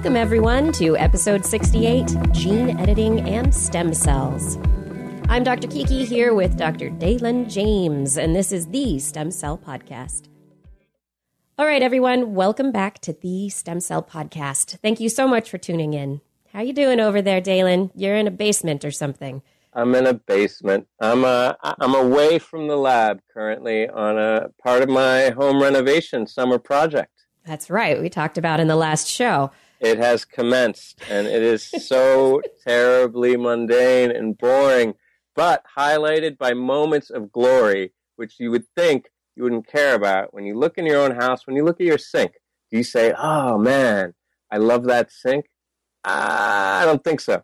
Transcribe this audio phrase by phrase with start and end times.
[0.00, 4.56] Welcome, everyone, to episode 68 Gene Editing and Stem Cells.
[5.28, 5.68] I'm Dr.
[5.68, 6.88] Kiki here with Dr.
[6.88, 10.28] Dalen James, and this is the Stem Cell Podcast.
[11.58, 14.78] All right, everyone, welcome back to the Stem Cell Podcast.
[14.78, 16.22] Thank you so much for tuning in.
[16.54, 17.90] How you doing over there, Dalen?
[17.94, 19.42] You're in a basement or something.
[19.74, 20.88] I'm in a basement.
[20.98, 26.26] I'm uh, I'm away from the lab currently on a part of my home renovation
[26.26, 27.12] summer project.
[27.44, 28.00] That's right.
[28.00, 29.50] We talked about in the last show.
[29.80, 34.94] It has commenced, and it is so terribly mundane and boring,
[35.34, 40.34] but highlighted by moments of glory, which you would think you wouldn't care about.
[40.34, 42.32] When you look in your own house, when you look at your sink,
[42.70, 44.14] do you say, oh man,
[44.50, 45.46] I love that sink?
[46.04, 47.42] I don't think so.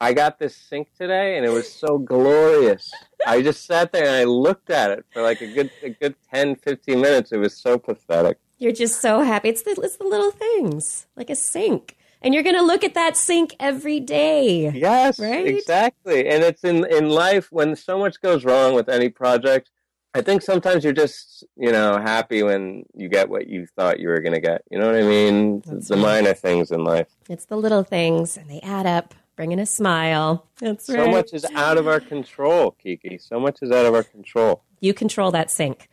[0.00, 2.90] I got this sink today and it was so glorious.
[3.26, 6.16] I just sat there and I looked at it for like a good a good
[6.32, 7.32] 10 15 minutes.
[7.32, 8.38] It was so pathetic.
[8.58, 9.48] You're just so happy.
[9.48, 11.96] It's the, it's the little things, like a sink.
[12.22, 14.70] And you're going to look at that sink every day.
[14.70, 15.46] Yes, right?
[15.46, 16.26] exactly.
[16.26, 19.70] And it's in, in life when so much goes wrong with any project.
[20.14, 24.08] I think sometimes you're just, you know, happy when you get what you thought you
[24.08, 24.62] were going to get.
[24.70, 25.60] You know what I mean?
[25.66, 26.02] That's the right.
[26.24, 27.08] minor things in life.
[27.28, 30.46] It's the little things, and they add up, bringing a smile.
[30.60, 31.04] That's So right.
[31.04, 33.18] So much is out of our control, Kiki.
[33.18, 34.62] So much is out of our control.
[34.80, 35.88] You control that sink.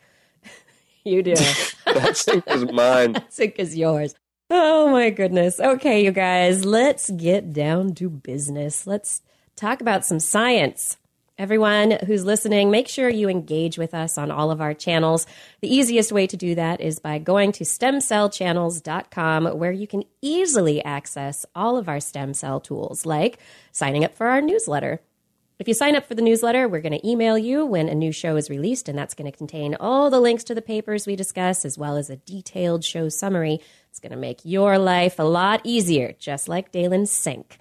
[1.03, 1.35] You do.
[1.85, 3.11] That sink is mine.
[3.13, 4.15] that sink is yours.
[4.49, 5.59] Oh my goodness.
[5.59, 8.87] Okay, you guys, let's get down to business.
[8.87, 9.21] Let's
[9.57, 10.97] talk about some science.
[11.37, 15.25] Everyone who's listening, make sure you engage with us on all of our channels.
[15.61, 20.83] The easiest way to do that is by going to stemcellchannels.com, where you can easily
[20.85, 23.39] access all of our stem cell tools, like
[23.71, 25.01] signing up for our newsletter.
[25.61, 28.11] If you sign up for the newsletter, we're going to email you when a new
[28.11, 31.15] show is released, and that's going to contain all the links to the papers we
[31.15, 33.59] discuss, as well as a detailed show summary.
[33.87, 37.59] It's going to make your life a lot easier, just like Dalen's sink.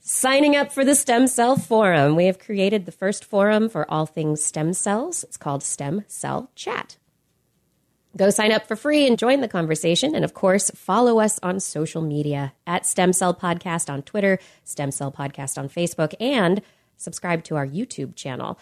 [0.00, 2.16] Signing up for the Stem Cell Forum.
[2.16, 5.24] We have created the first forum for all things stem cells.
[5.24, 6.98] It's called Stem Cell Chat.
[8.14, 10.14] Go sign up for free and join the conversation.
[10.14, 14.90] And of course, follow us on social media at Stem Cell Podcast on Twitter, Stem
[14.90, 16.60] Cell Podcast on Facebook, and
[16.96, 18.58] subscribe to our YouTube channel.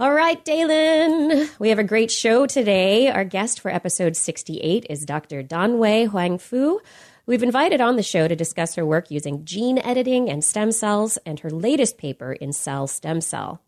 [0.00, 3.08] All right, Dalen, we have a great show today.
[3.08, 5.42] Our guest for episode 68 is Dr.
[5.42, 6.80] Danwei Huang Fu.
[7.26, 11.18] We've invited on the show to discuss her work using gene editing and stem cells
[11.26, 13.60] and her latest paper in Cell Stem Cell.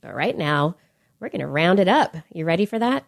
[0.00, 0.76] But right now,
[1.20, 2.16] we're going to round it up.
[2.32, 3.04] You ready for that?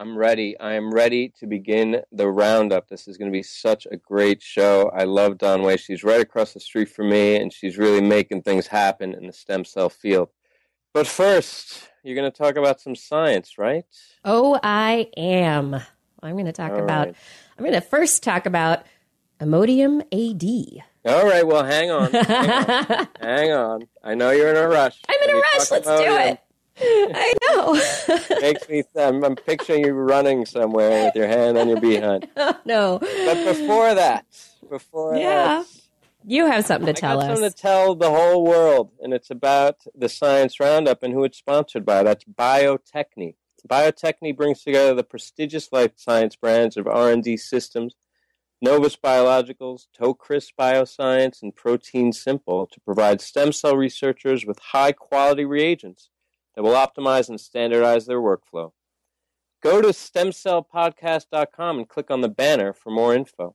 [0.00, 0.58] I'm ready.
[0.58, 2.88] I am ready to begin the roundup.
[2.88, 4.90] This is going to be such a great show.
[4.96, 5.76] I love Don Way.
[5.76, 9.32] She's right across the street from me, and she's really making things happen in the
[9.34, 10.30] stem cell field.
[10.94, 13.84] But first, you're going to talk about some science, right?
[14.24, 15.76] Oh, I am.
[16.22, 17.16] I'm going to talk All about, right.
[17.58, 18.86] I'm going to first talk about
[19.38, 20.82] Imodium AD.
[21.04, 22.10] All right, well, hang on.
[22.10, 23.08] Hang on.
[23.20, 23.82] hang on.
[24.02, 24.98] I know you're in a rush.
[25.10, 25.70] I'm in Let a rush.
[25.70, 26.40] Let's do it.
[27.14, 28.40] I know.
[28.40, 28.82] Makes me.
[28.96, 32.28] I'm, I'm picturing you running somewhere with your hand on your behind.
[32.36, 32.98] oh, no.
[33.00, 34.24] But before that,
[34.68, 35.62] before Yeah.
[35.62, 35.66] that,
[36.24, 37.36] You have something to I tell got us.
[37.38, 41.38] something to tell the whole world, and it's about the Science Roundup and who it's
[41.38, 42.02] sponsored by.
[42.02, 43.34] That's Biotechny.
[43.68, 47.94] Biotechny brings together the prestigious life science brands of R&D Systems,
[48.62, 56.08] Novus Biologicals, Tocris Bioscience, and Protein Simple to provide stem cell researchers with high-quality reagents
[56.60, 58.72] that will optimize and standardize their workflow.
[59.62, 63.54] Go to stemcellpodcast.com and click on the banner for more info.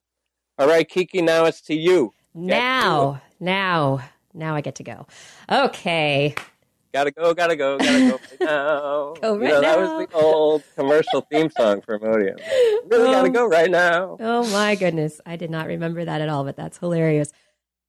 [0.57, 2.13] All right, Kiki, now it's to you.
[2.33, 3.99] now, now,
[4.33, 5.05] now I get to go.
[5.51, 6.33] Okay.
[6.93, 9.13] Gotta go, gotta go, gotta go right now.
[9.21, 12.37] Go You right know, that was the old commercial theme song for Imodium.
[12.89, 13.31] Really gotta Oh.
[13.31, 14.17] go right now.
[14.19, 15.19] Oh my goodness.
[15.25, 17.31] I did not remember that at all, but that's hilarious.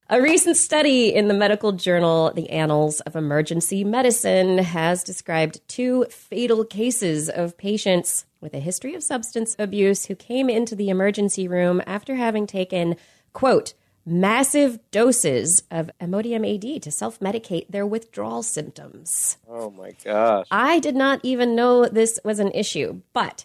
[0.09, 6.05] A recent study in the medical journal, The Annals of Emergency Medicine, has described two
[6.05, 11.45] fatal cases of patients with a history of substance abuse who came into the emergency
[11.45, 12.95] room after having taken,
[13.33, 13.73] quote,
[14.05, 19.35] massive doses of Imodium AD to self medicate their withdrawal symptoms.
[19.45, 20.47] Oh my gosh.
[20.49, 23.43] I did not even know this was an issue, but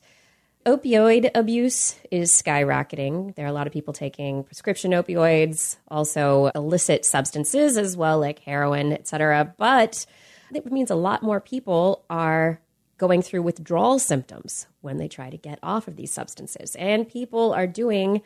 [0.64, 3.34] opioid abuse is skyrocketing.
[3.34, 8.40] There are a lot of people taking prescription opioids, also illicit substances as well, like
[8.40, 9.54] heroin, etc.
[9.58, 10.06] But
[10.54, 12.60] it means a lot more people are
[12.98, 16.76] going through withdrawal symptoms when they try to get off of these substances.
[16.76, 18.22] And people are doing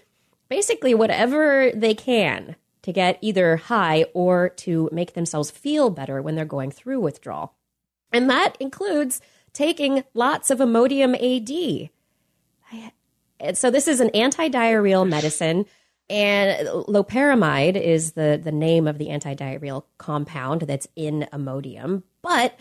[0.49, 6.37] basically whatever they can to get either high or to make themselves feel better when
[6.37, 7.55] they're going through withdrawal.
[8.13, 9.21] And that includes
[9.53, 11.91] taking lots of Imodium AD.
[12.73, 12.93] I-
[13.53, 15.67] so this is an anti-diarrheal medicine.
[16.09, 22.59] And loperamide is the, the name of the antidiarrheal compound that's in Imodium, but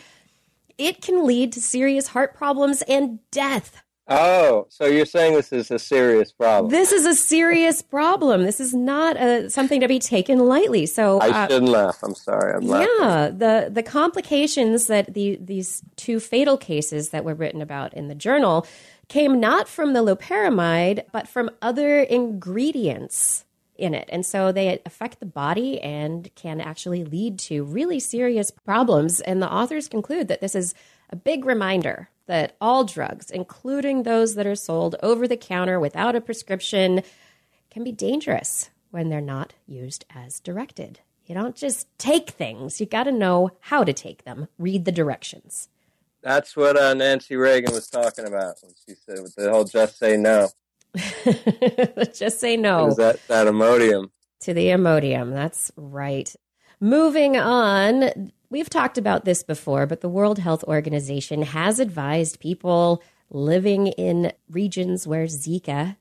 [0.78, 3.84] it can lead to serious heart problems and death.
[4.08, 6.72] Oh, so you're saying this is a serious problem?
[6.72, 8.44] This is a serious problem.
[8.44, 10.86] This is not a, something to be taken lightly.
[10.86, 12.04] So I uh, shouldn't laugh.
[12.04, 12.54] I'm sorry.
[12.54, 12.88] I'm laughing.
[13.00, 18.08] Yeah, the the complications that the these two fatal cases that were written about in
[18.08, 18.68] the journal
[19.08, 24.10] came not from the loperamide, but from other ingredients in it.
[24.12, 29.20] And so they affect the body and can actually lead to really serious problems.
[29.20, 30.74] And the authors conclude that this is
[31.10, 36.16] a big reminder that all drugs, including those that are sold over the counter without
[36.16, 37.04] a prescription,
[37.70, 41.00] can be dangerous when they're not used as directed.
[41.26, 44.48] You don't just take things, you got to know how to take them.
[44.58, 45.70] Read the directions.
[46.26, 50.00] That's what uh, Nancy Reagan was talking about when she said with the whole "just
[50.00, 50.50] say no."
[52.16, 52.88] just say no.
[52.88, 55.32] Is that that Imodium to the Imodium?
[55.32, 56.36] That's right.
[56.80, 63.04] Moving on, we've talked about this before, but the World Health Organization has advised people
[63.30, 65.96] living in regions where Zika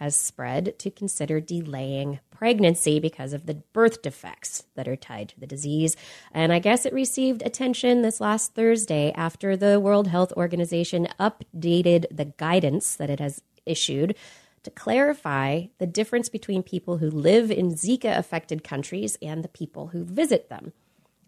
[0.00, 5.38] has spread to consider delaying pregnancy because of the birth defects that are tied to
[5.38, 5.94] the disease.
[6.32, 12.06] And I guess it received attention this last Thursday after the World Health Organization updated
[12.10, 14.16] the guidance that it has issued
[14.62, 19.88] to clarify the difference between people who live in Zika affected countries and the people
[19.88, 20.72] who visit them.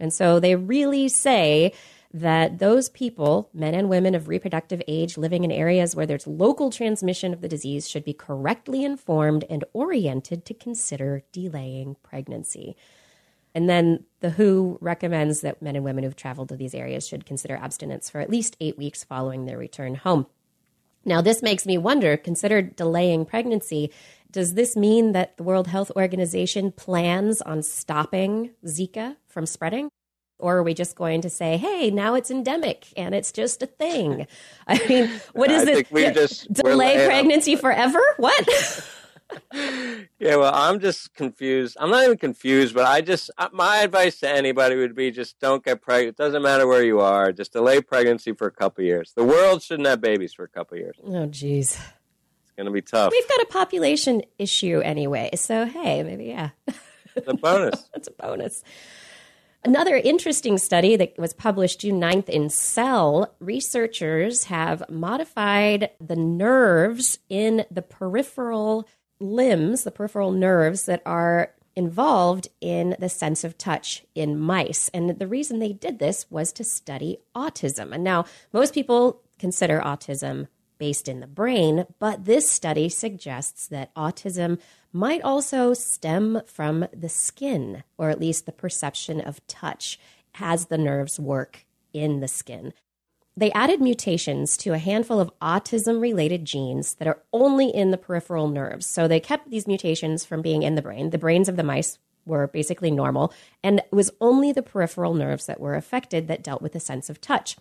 [0.01, 1.75] And so they really say
[2.15, 6.71] that those people, men and women of reproductive age living in areas where there's local
[6.71, 12.77] transmission of the disease, should be correctly informed and oriented to consider delaying pregnancy.
[13.55, 17.27] And then the WHO recommends that men and women who've traveled to these areas should
[17.27, 20.27] consider abstinence for at least eight weeks following their return home.
[21.05, 23.91] Now, this makes me wonder consider delaying pregnancy.
[24.31, 29.91] Does this mean that the World Health Organization plans on stopping Zika from spreading?
[30.43, 33.67] Or are we just going to say, hey, now it's endemic and it's just a
[33.67, 34.27] thing?
[34.67, 35.91] I mean, what is it?
[35.93, 38.01] We just delay pregnancy forever?
[38.17, 38.49] What?
[40.19, 41.77] yeah, well, I'm just confused.
[41.79, 45.39] I'm not even confused, but I just, uh, my advice to anybody would be just
[45.39, 46.09] don't get pregnant.
[46.09, 47.31] It doesn't matter where you are.
[47.31, 49.13] Just delay pregnancy for a couple years.
[49.15, 50.97] The world shouldn't have babies for a couple years.
[51.05, 51.79] Oh, jeez.
[52.43, 53.13] It's going to be tough.
[53.13, 55.31] We've got a population issue anyway.
[55.37, 56.51] So, hey, maybe, yeah.
[57.15, 57.89] It's a bonus.
[57.95, 58.65] it's a bonus.
[59.65, 67.21] Another interesting study that was published June 9th in Cell, researchers have modified the nerves
[67.29, 68.89] in the peripheral
[69.21, 74.91] limbs, the peripheral nerves that are involved in the sense of touch in mice.
[74.93, 77.93] And the reason they did this was to study autism.
[77.95, 83.95] And now, most people consider autism based in the brain, but this study suggests that
[83.95, 84.59] autism
[84.93, 89.99] might also stem from the skin, or at least the perception of touch
[90.39, 92.73] as the nerves work in the skin.
[93.37, 97.97] They added mutations to a handful of autism related genes that are only in the
[97.97, 98.85] peripheral nerves.
[98.85, 101.11] So they kept these mutations from being in the brain.
[101.11, 103.33] The brains of the mice were basically normal,
[103.65, 107.09] and it was only the peripheral nerves that were affected that dealt with the sense
[107.09, 107.57] of touch.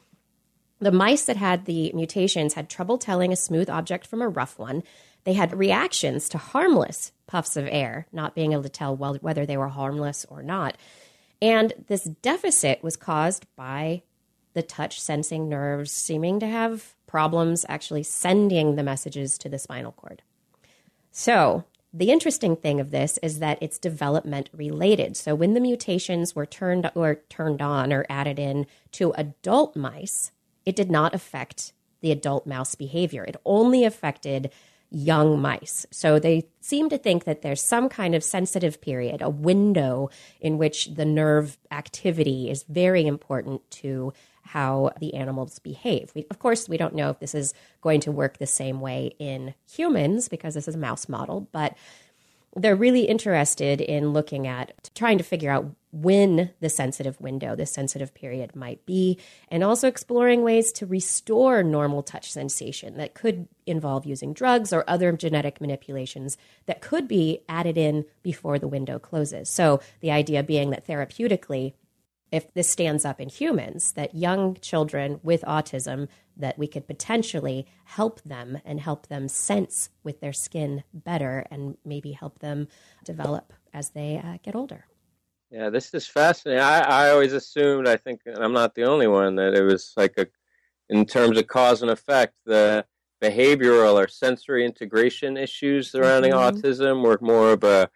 [0.80, 4.60] The mice that had the mutations had trouble telling a smooth object from a rough
[4.60, 4.84] one.
[5.24, 9.58] They had reactions to harmless puffs of air, not being able to tell whether they
[9.58, 10.78] were harmless or not.
[11.42, 14.04] And this deficit was caused by
[14.54, 19.94] the touch sensing nerves seeming to have problems actually sending the messages to the spinal
[19.94, 20.22] cord.
[21.12, 25.18] So, the interesting thing of this is that it's development related.
[25.18, 30.32] So when the mutations were turned or turned on or added in to adult mice,
[30.66, 33.26] it did not affect the adult mouse behavior.
[33.26, 34.52] It only affected
[34.92, 35.86] young mice.
[35.90, 40.10] So they seem to think that there's some kind of sensitive period, a window
[40.42, 46.12] in which the nerve activity is very important to how the animals behave.
[46.14, 49.16] We, of course, we don't know if this is going to work the same way
[49.18, 51.78] in humans because this is a mouse model, but
[52.56, 57.66] they're really interested in looking at trying to figure out when the sensitive window, the
[57.66, 59.18] sensitive period might be,
[59.50, 64.84] and also exploring ways to restore normal touch sensation that could involve using drugs or
[64.88, 69.50] other genetic manipulations that could be added in before the window closes.
[69.50, 71.74] So, the idea being that therapeutically,
[72.32, 76.08] if this stands up in humans, that young children with autism,
[76.42, 81.78] that we could potentially help them and help them sense with their skin better and
[81.86, 82.68] maybe help them
[83.06, 84.86] develop as they uh, get older.
[85.50, 86.64] Yeah, this is fascinating.
[86.64, 89.94] I, I always assumed, I think, and I'm not the only one, that it was
[89.98, 90.28] like a,
[90.90, 92.86] in terms of cause and effect, the
[93.22, 96.58] behavioral or sensory integration issues surrounding mm-hmm.
[96.58, 97.90] autism were more of a,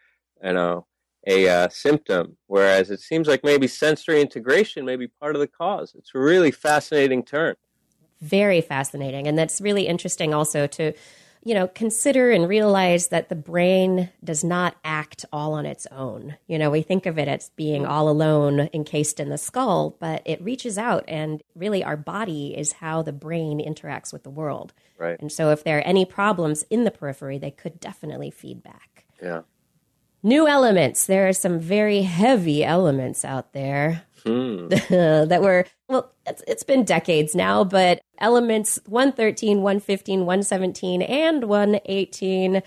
[0.44, 0.86] you know,
[1.28, 5.48] a uh, symptom, whereas it seems like maybe sensory integration may be part of the
[5.48, 5.96] cause.
[5.98, 7.56] It's a really fascinating turn.
[8.22, 9.28] Very fascinating.
[9.28, 10.94] And that's really interesting also to,
[11.44, 16.36] you know, consider and realize that the brain does not act all on its own.
[16.48, 20.24] You know, we think of it as being all alone, encased in the skull, but
[20.26, 24.74] it reaches out, and really our body is how the brain interacts with the world.
[24.98, 25.20] Right.
[25.20, 29.06] And so if there are any problems in the periphery, they could definitely feed back.
[29.22, 29.42] Yeah.
[30.24, 31.06] New elements.
[31.06, 34.68] There are some very heavy elements out there hmm.
[34.90, 42.62] that were, well, it's, it's been decades now, but elements 113, 115, 117, and 118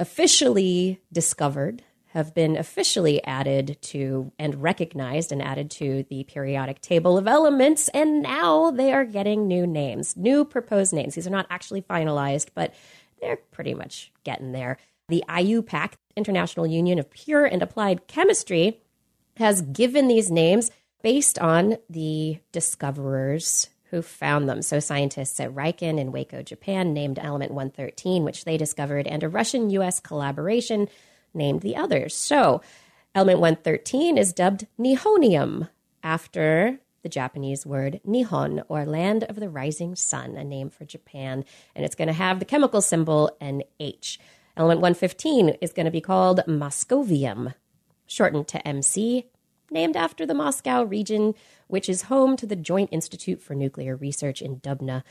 [0.00, 1.82] officially discovered
[2.12, 7.88] have been officially added to and recognized and added to the periodic table of elements.
[7.88, 11.14] And now they are getting new names, new proposed names.
[11.14, 12.74] These are not actually finalized, but
[13.20, 14.76] they're pretty much getting there.
[15.08, 18.82] The IUPAC, International Union of Pure and Applied Chemistry,
[19.36, 20.70] has given these names
[21.02, 24.62] based on the discoverers who found them.
[24.62, 29.28] So, scientists at Riken in Waco, Japan, named element 113, which they discovered, and a
[29.28, 30.88] Russian US collaboration
[31.34, 32.16] named the others.
[32.16, 32.62] So,
[33.14, 35.68] element 113 is dubbed Nihonium
[36.02, 41.44] after the Japanese word Nihon, or land of the rising sun, a name for Japan.
[41.76, 44.16] And it's going to have the chemical symbol NH.
[44.56, 47.54] Element 115 is going to be called Moscovium,
[48.06, 49.26] shortened to MC,
[49.70, 51.34] named after the Moscow region,
[51.72, 55.02] which is home to the Joint Institute for Nuclear Research in Dubna,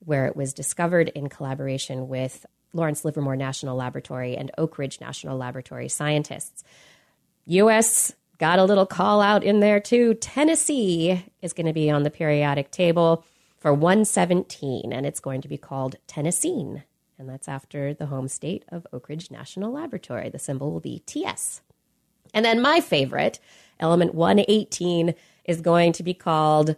[0.00, 5.38] where it was discovered in collaboration with Lawrence Livermore National Laboratory and Oak Ridge National
[5.38, 6.62] Laboratory scientists.
[7.46, 8.12] U.S.
[8.36, 10.12] got a little call out in there too.
[10.12, 13.24] Tennessee is going to be on the periodic table
[13.58, 16.84] for 117, and it's going to be called Tennessine
[17.20, 20.30] and that's after the home state of Oak Ridge National Laboratory.
[20.30, 21.60] The symbol will be TS.
[22.32, 23.38] And then my favorite,
[23.78, 26.76] element 118, is going to be called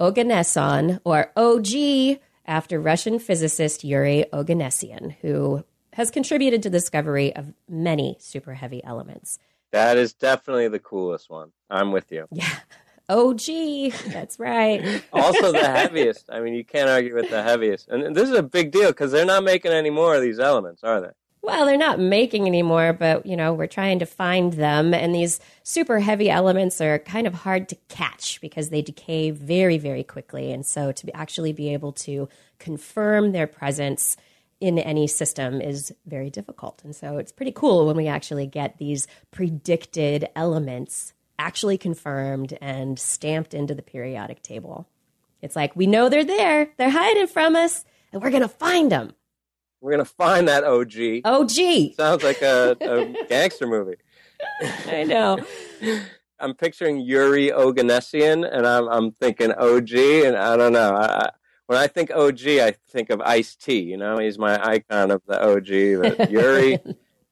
[0.00, 7.52] Oganesson, or OG, after Russian physicist Yuri Oganessian, who has contributed to the discovery of
[7.68, 9.38] many super heavy elements.
[9.70, 11.52] That is definitely the coolest one.
[11.70, 12.26] I'm with you.
[12.30, 12.48] Yeah.
[13.08, 13.92] OG.
[14.08, 15.02] That's right.
[15.12, 16.30] also the heaviest.
[16.30, 17.88] I mean, you can't argue with the heaviest.
[17.88, 20.82] And this is a big deal because they're not making any more of these elements,
[20.82, 21.10] are they?
[21.44, 25.40] Well, they're not making anymore, but you know, we're trying to find them and these
[25.64, 30.52] super heavy elements are kind of hard to catch because they decay very very quickly.
[30.52, 34.16] And so to actually be able to confirm their presence
[34.60, 36.82] in any system is very difficult.
[36.84, 42.96] And so it's pretty cool when we actually get these predicted elements actually confirmed and
[42.96, 44.86] stamped into the periodic table.
[45.40, 48.92] It's like, we know they're there, they're hiding from us, and we're going to find
[48.92, 49.14] them.
[49.82, 51.22] We're going to find that OG.
[51.24, 51.96] OG.
[51.96, 53.96] Sounds like a, a gangster movie.
[54.86, 55.38] I know.
[56.38, 60.94] I'm picturing Yuri Oganessian, and I'm, I'm thinking OG, and I don't know.
[60.94, 61.30] I,
[61.66, 63.80] when I think OG, I think of Ice T.
[63.80, 66.16] You know, he's my icon of the OG.
[66.16, 66.78] But Yuri,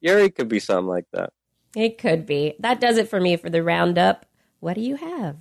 [0.01, 1.31] Yuri could be something like that.
[1.75, 2.55] It could be.
[2.59, 4.25] That does it for me for the roundup.
[4.59, 5.37] What do you have?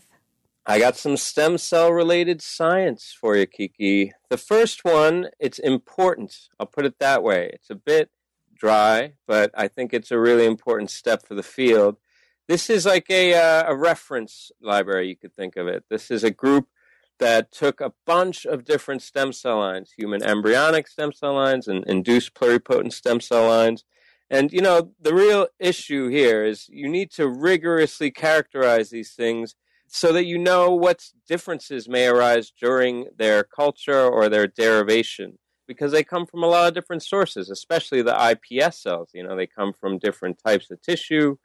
[0.67, 4.12] I got some stem cell related science for you, Kiki.
[4.29, 6.49] The first one, it's important.
[6.59, 7.50] I'll put it that way.
[7.52, 8.11] It's a bit
[8.55, 11.97] dry, but I think it's a really important step for the field.
[12.47, 15.85] This is like a, uh, a reference library, you could think of it.
[15.88, 16.69] This is a group
[17.19, 21.85] that took a bunch of different stem cell lines human embryonic stem cell lines and
[21.85, 23.85] induced pluripotent stem cell lines
[24.31, 29.57] and, you know, the real issue here is you need to rigorously characterize these things
[29.93, 35.91] so that you know what differences may arise during their culture or their derivation because
[35.91, 39.11] they come from a lot of different sources, especially the iPS cells.
[39.13, 41.37] You know, they come from different types of tissue.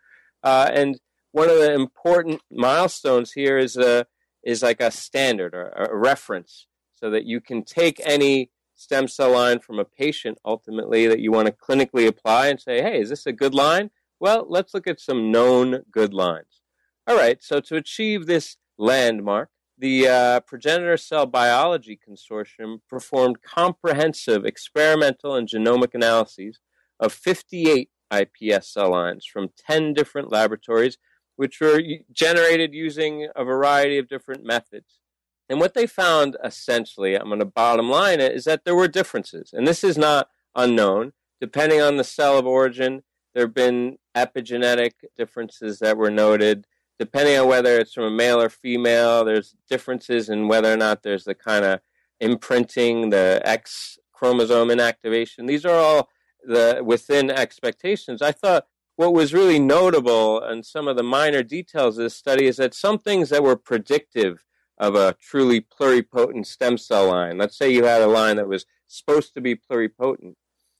[0.43, 0.99] Uh, and
[1.31, 4.05] one of the important milestones here is a
[4.43, 9.31] is like a standard or a reference so that you can take any stem cell
[9.31, 13.09] line from a patient ultimately that you want to clinically apply and say, hey, is
[13.09, 13.89] this a good line?
[14.19, 16.61] Well, let's look at some known good lines.
[17.07, 24.43] All right, so to achieve this landmark, the uh, Progenitor Cell Biology Consortium performed comprehensive
[24.43, 26.61] experimental and genomic analyses
[26.99, 30.97] of 58 iPS cell lines from 10 different laboratories,
[31.35, 31.79] which were
[32.11, 34.99] generated using a variety of different methods.
[35.47, 38.87] And what they found essentially, I'm going to bottom line it, is that there were
[38.87, 39.51] differences.
[39.53, 41.13] And this is not unknown.
[41.39, 43.03] Depending on the cell of origin,
[43.35, 46.65] there have been epigenetic differences that were noted.
[46.97, 51.03] Depending on whether it's from a male or female, there's differences in whether or not
[51.03, 51.81] there's the kind of
[52.19, 55.45] imprinting, the X chromosome inactivation.
[55.45, 56.09] These are all
[56.43, 58.21] the within expectations.
[58.21, 62.45] I thought what was really notable and some of the minor details of this study
[62.45, 64.45] is that some things that were predictive
[64.77, 67.37] of a truly pluripotent stem cell line.
[67.37, 70.35] Let's say you had a line that was supposed to be pluripotent.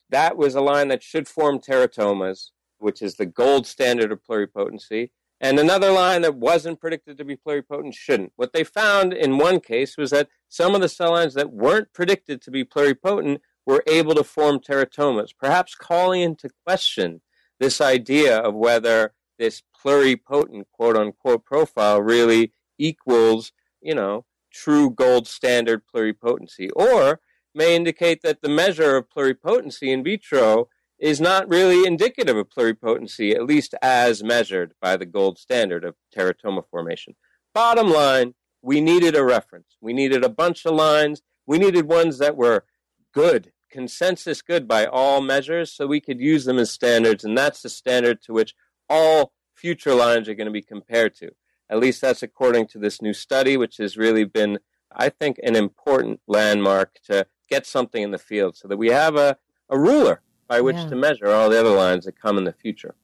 [0.09, 5.11] That was a line that should form teratomas, which is the gold standard of pluripotency.
[5.41, 8.31] And another line that wasn't predicted to be pluripotent shouldn't.
[8.35, 11.93] What they found in one case was that some of the cell lines that weren't
[11.93, 17.21] predicted to be pluripotent were able to form teratomas, perhaps calling into question
[17.59, 23.51] this idea of whether this pluripotent quote unquote profile really equals,
[23.81, 27.19] you know, true gold standard pluripotency, or
[27.53, 33.33] may indicate that the measure of pluripotency in vitro is not really indicative of pluripotency,
[33.35, 37.15] at least as measured by the gold standard of teratoma formation.
[37.53, 39.77] Bottom line, we needed a reference.
[39.81, 41.21] We needed a bunch of lines.
[41.45, 42.65] We needed ones that were
[43.13, 47.61] good, consensus good by all measures, so we could use them as standards, and that's
[47.61, 48.55] the standard to which
[48.89, 51.31] all future lines are going to be compared to.
[51.69, 54.59] At least that's according to this new study, which has really been,
[54.91, 59.15] I think, an important landmark to get something in the field so that we have
[59.15, 59.37] a,
[59.69, 60.89] a ruler by which yeah.
[60.89, 62.95] to measure all the other lines that come in the future.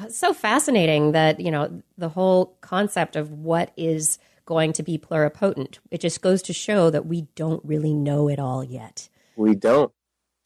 [0.00, 4.98] It's so fascinating that, you know, the whole concept of what is going to be
[4.98, 5.78] pluripotent.
[5.90, 9.08] It just goes to show that we don't really know it all yet.
[9.36, 9.92] We don't.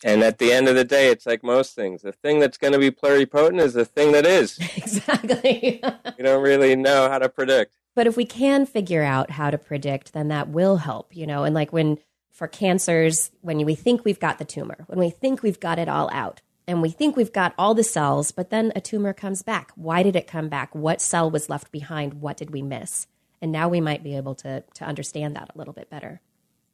[0.05, 2.03] And at the end of the day, it's like most things.
[2.03, 4.59] The thing that's going to be pluripotent is the thing that is.
[4.77, 5.81] Exactly.
[6.19, 7.77] you don't really know how to predict.
[7.95, 11.45] But if we can figure out how to predict, then that will help, you know.
[11.45, 11.99] And like when
[12.35, 15.89] for cancers, when we think we've got the tumor, when we think we've got it
[15.89, 19.43] all out, and we think we've got all the cells, but then a tumor comes
[19.43, 19.71] back.
[19.77, 20.75] Why did it come back?
[20.75, 22.15] What cell was left behind?
[22.15, 23.07] What did we miss?
[23.41, 26.21] And now we might be able to, to understand that a little bit better.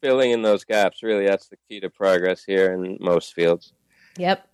[0.01, 3.75] Filling in those gaps, really, that's the key to progress here in most fields.
[4.17, 4.49] Yep.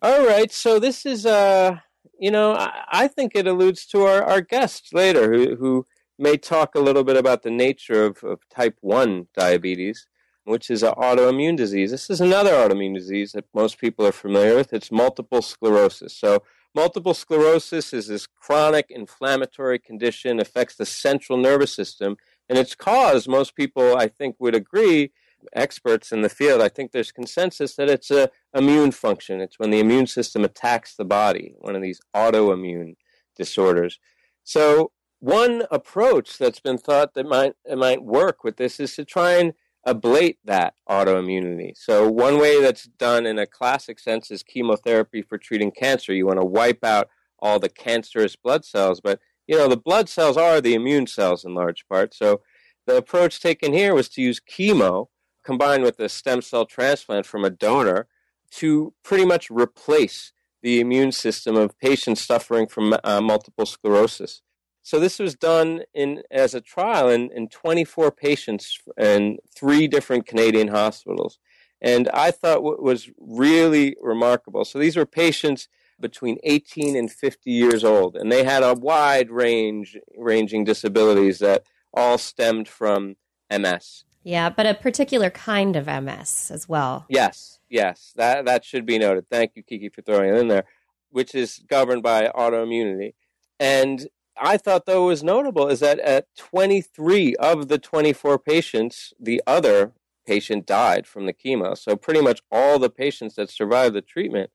[0.00, 0.50] All right.
[0.50, 1.76] So this is, uh,
[2.18, 5.86] you know, I, I think it alludes to our, our guest later who, who
[6.18, 10.06] may talk a little bit about the nature of, of type 1 diabetes
[10.46, 11.90] which is an autoimmune disease.
[11.90, 14.72] This is another autoimmune disease that most people are familiar with.
[14.72, 16.14] It's multiple sclerosis.
[16.14, 16.42] So,
[16.74, 22.16] multiple sclerosis is this chronic inflammatory condition, affects the central nervous system,
[22.48, 25.10] and it's caused, most people, I think, would agree,
[25.52, 29.40] experts in the field, I think there's consensus that it's a immune function.
[29.40, 32.94] It's when the immune system attacks the body, one of these autoimmune
[33.36, 33.98] disorders.
[34.44, 39.32] So, one approach that's been thought that might, might work with this is to try
[39.32, 39.54] and
[39.86, 41.72] ablate that autoimmunity.
[41.76, 46.12] So, one way that's done in a classic sense is chemotherapy for treating cancer.
[46.12, 50.08] You want to wipe out all the cancerous blood cells, but you know, the blood
[50.08, 52.14] cells are the immune cells in large part.
[52.14, 52.40] So,
[52.86, 55.06] the approach taken here was to use chemo
[55.44, 58.08] combined with a stem cell transplant from a donor
[58.50, 64.42] to pretty much replace the immune system of patients suffering from uh, multiple sclerosis.
[64.86, 70.26] So this was done in as a trial in, in 24 patients in three different
[70.26, 71.40] Canadian hospitals.
[71.80, 74.64] And I thought what was really remarkable.
[74.64, 75.66] So these were patients
[75.98, 81.64] between 18 and 50 years old, and they had a wide range ranging disabilities that
[81.92, 83.16] all stemmed from
[83.50, 84.04] MS.
[84.22, 87.06] Yeah, but a particular kind of MS as well.
[87.08, 89.28] Yes, yes, that that should be noted.
[89.28, 90.64] Thank you, Kiki, for throwing it in there,
[91.10, 93.14] which is governed by autoimmunity.
[93.58, 94.06] And
[94.38, 99.92] I thought, though, was notable is that at 23 of the 24 patients, the other
[100.26, 101.76] patient died from the chemo.
[101.76, 104.50] So, pretty much all the patients that survived the treatment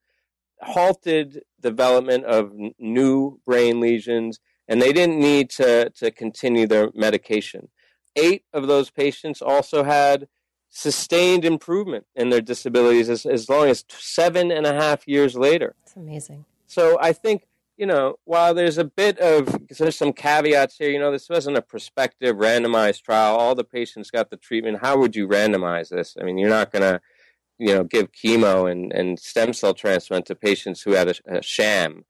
[0.62, 7.70] halted development of new brain lesions, and they didn't need to, to continue their medication.
[8.16, 10.28] Eight of those patients also had
[10.70, 15.76] sustained improvement in their disabilities as, as long as seven and a half years later.
[15.84, 16.46] It's amazing.
[16.68, 21.00] So, I think you know, while there's a bit of there's some caveats here, you
[21.00, 23.36] know, this wasn't a prospective randomized trial.
[23.36, 24.80] All the patients got the treatment.
[24.82, 26.16] How would you randomize this?
[26.20, 27.02] I mean, you're not going to,
[27.58, 31.42] you know, give chemo and, and stem cell transplant to patients who had a, a
[31.42, 32.04] sham.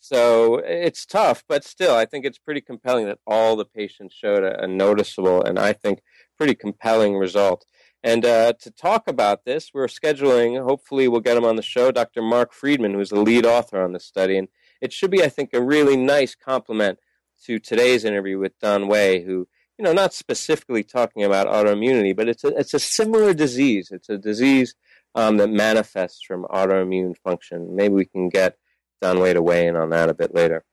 [0.00, 4.42] So it's tough, but still, I think it's pretty compelling that all the patients showed
[4.42, 6.00] a, a noticeable and I think
[6.36, 7.64] pretty compelling result.
[8.02, 11.92] And uh, to talk about this, we're scheduling, hopefully, we'll get him on the show,
[11.92, 12.20] Dr.
[12.20, 14.36] Mark Friedman, who's the lead author on this study.
[14.36, 14.48] And
[14.82, 16.98] it should be, I think, a really nice complement
[17.44, 22.28] to today's interview with Don Wei, who, you know, not specifically talking about autoimmunity, but
[22.28, 23.90] it's a, it's a similar disease.
[23.92, 24.74] It's a disease
[25.14, 27.76] um, that manifests from autoimmune function.
[27.76, 28.58] Maybe we can get
[29.00, 30.64] Don Wei to weigh in on that a bit later.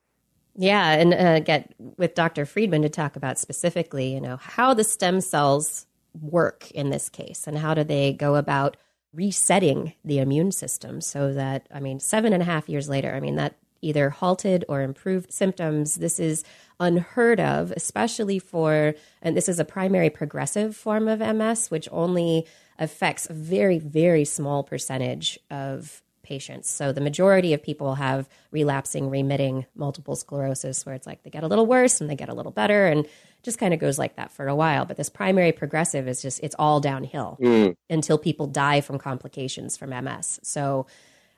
[0.55, 2.45] Yeah, and uh, get with Dr.
[2.45, 5.85] Friedman to talk about specifically, you know, how the stem cells
[6.19, 8.75] work in this case and how do they go about
[9.13, 13.19] resetting the immune system so that, I mean, seven and a half years later, I
[13.19, 15.95] mean, that either halted or improved symptoms.
[15.95, 16.43] This is
[16.79, 22.45] unheard of, especially for, and this is a primary progressive form of MS, which only
[22.77, 26.69] affects a very, very small percentage of patients.
[26.69, 31.43] So the majority of people have relapsing, remitting multiple sclerosis, where it's like they get
[31.43, 33.07] a little worse and they get a little better and
[33.41, 34.85] just kind of goes like that for a while.
[34.85, 37.75] But this primary progressive is just, it's all downhill mm.
[37.89, 40.39] until people die from complications from MS.
[40.43, 40.85] So,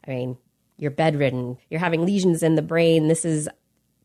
[0.05, 0.37] I mean,
[0.81, 3.07] you're bedridden, you're having lesions in the brain.
[3.07, 3.47] This is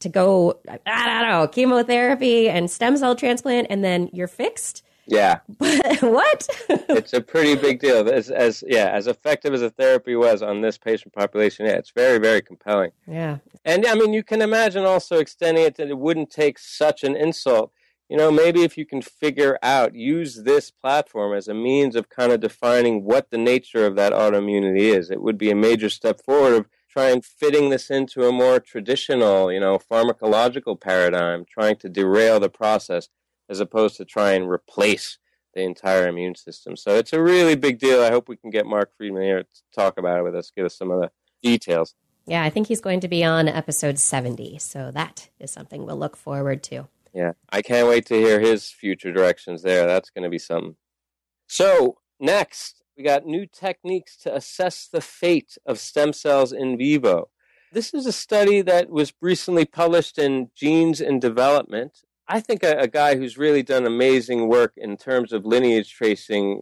[0.00, 4.82] to go, I don't know, chemotherapy and stem cell transplant, and then you're fixed.
[5.06, 5.38] Yeah.
[5.58, 6.48] But what?
[6.68, 8.06] it's a pretty big deal.
[8.08, 11.92] As, as yeah, as effective as a therapy was on this patient population, yeah, it's
[11.92, 12.90] very, very compelling.
[13.06, 13.38] Yeah.
[13.64, 17.16] And I mean, you can imagine also extending it that it wouldn't take such an
[17.16, 17.72] insult.
[18.09, 22.09] You know, maybe if you can figure out, use this platform as a means of
[22.09, 25.88] kind of defining what the nature of that autoimmunity is, it would be a major
[25.88, 31.77] step forward of trying fitting this into a more traditional, you know, pharmacological paradigm, trying
[31.77, 33.09] to derail the process
[33.49, 35.19] as opposed to try and replace
[35.55, 36.77] the entire immune system.
[36.77, 38.03] So it's a really big deal.
[38.03, 40.66] I hope we can get Mark Friedman here to talk about it with us, give
[40.66, 41.11] us some of the
[41.42, 41.95] details.
[42.27, 44.59] Yeah, I think he's going to be on episode 70.
[44.59, 46.88] So that is something we'll look forward to.
[47.16, 49.87] Yeah, I can't wait to hear his future directions there.
[49.87, 50.76] That's going to be something.
[51.48, 57.31] So, next, we got new techniques to assess the fate of stem cells in vivo.
[57.72, 61.98] This is a study that was recently published in Genes in Development.
[62.29, 66.61] I think a, a, guy who's really done amazing work in terms of lineage tracing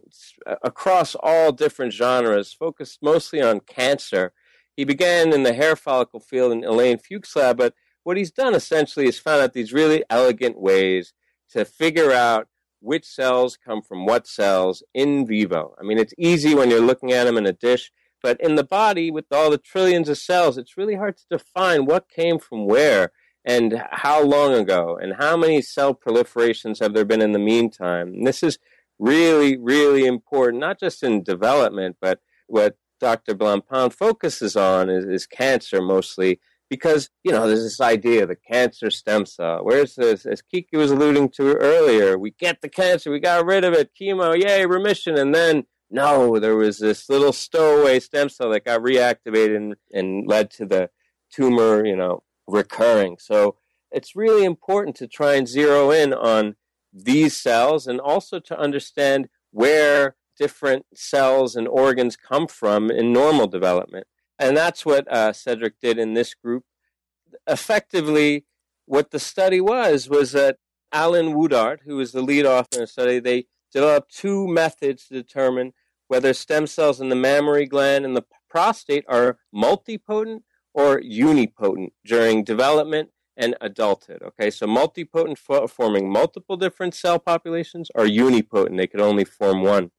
[0.63, 4.31] across all different genres, focused mostly on cancer.
[4.77, 7.73] He began in the hair follicle field in Elaine Fuchs' lab, but
[8.05, 11.11] what he's done essentially is found out these really elegant ways
[11.49, 12.47] to figure out
[12.79, 15.73] which cells come from what cells in vivo.
[15.79, 17.91] I mean, it's easy when you're looking at them in a dish,
[18.21, 21.85] but in the body, with all the trillions of cells, it's really hard to define
[21.85, 23.11] what came from where
[23.43, 28.09] and how long ago and how many cell proliferations have there been in the meantime.
[28.09, 28.59] And this is
[28.99, 33.33] really, really important, not just in development, but what Dr.
[33.33, 36.39] Blancpain focuses on is, is cancer mostly
[36.75, 39.59] because you know there's this idea the cancer stem cell.
[39.63, 40.25] Where's this?
[40.25, 43.91] As Kiki was alluding to earlier, we get the cancer, we got rid of it,
[43.99, 48.81] chemo, yay, remission, and then no, there was this little stowaway stem cell that got
[48.81, 50.89] reactivated and, and led to the
[51.31, 53.17] tumor, you know, recurring.
[53.19, 53.55] So
[53.91, 56.55] it's really important to try and zero in on
[56.91, 63.47] these cells and also to understand where different cells and organs come from in normal
[63.47, 64.07] development.
[64.37, 66.63] And that's what uh, Cedric did in this group.
[67.47, 68.45] Effectively,
[68.85, 70.57] what the study was was that
[70.91, 75.13] Alan Woodard, who was the lead author in the study, they developed two methods to
[75.13, 75.73] determine
[76.07, 80.41] whether stem cells in the mammary gland and the prostate are multipotent
[80.73, 84.21] or unipotent during development and adulthood.
[84.21, 85.37] Okay, so multipotent
[85.69, 89.91] forming multiple different cell populations or unipotent, they could only form one.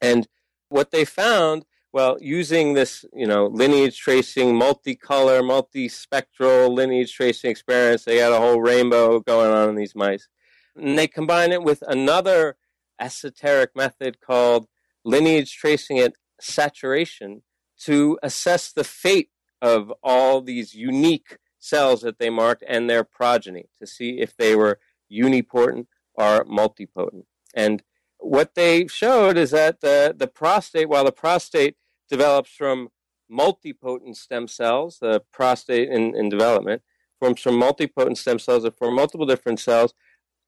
[0.00, 0.28] And
[0.68, 8.02] what they found well, using this, you know, lineage tracing, multicolor, multispectral lineage tracing experience,
[8.02, 10.26] they got a whole rainbow going on in these mice.
[10.74, 12.56] And they combine it with another
[13.00, 14.66] esoteric method called
[15.04, 17.42] lineage tracing at saturation
[17.82, 19.30] to assess the fate
[19.62, 24.56] of all these unique cells that they marked and their progeny to see if they
[24.56, 24.80] were
[25.12, 27.26] unipotent or multipotent.
[27.54, 27.84] And
[28.18, 31.76] what they showed is that the, the prostate, while the prostate
[32.08, 32.88] develops from
[33.30, 36.82] multipotent stem cells, the prostate in, in development,
[37.18, 39.94] forms from multipotent stem cells that form multiple different cells.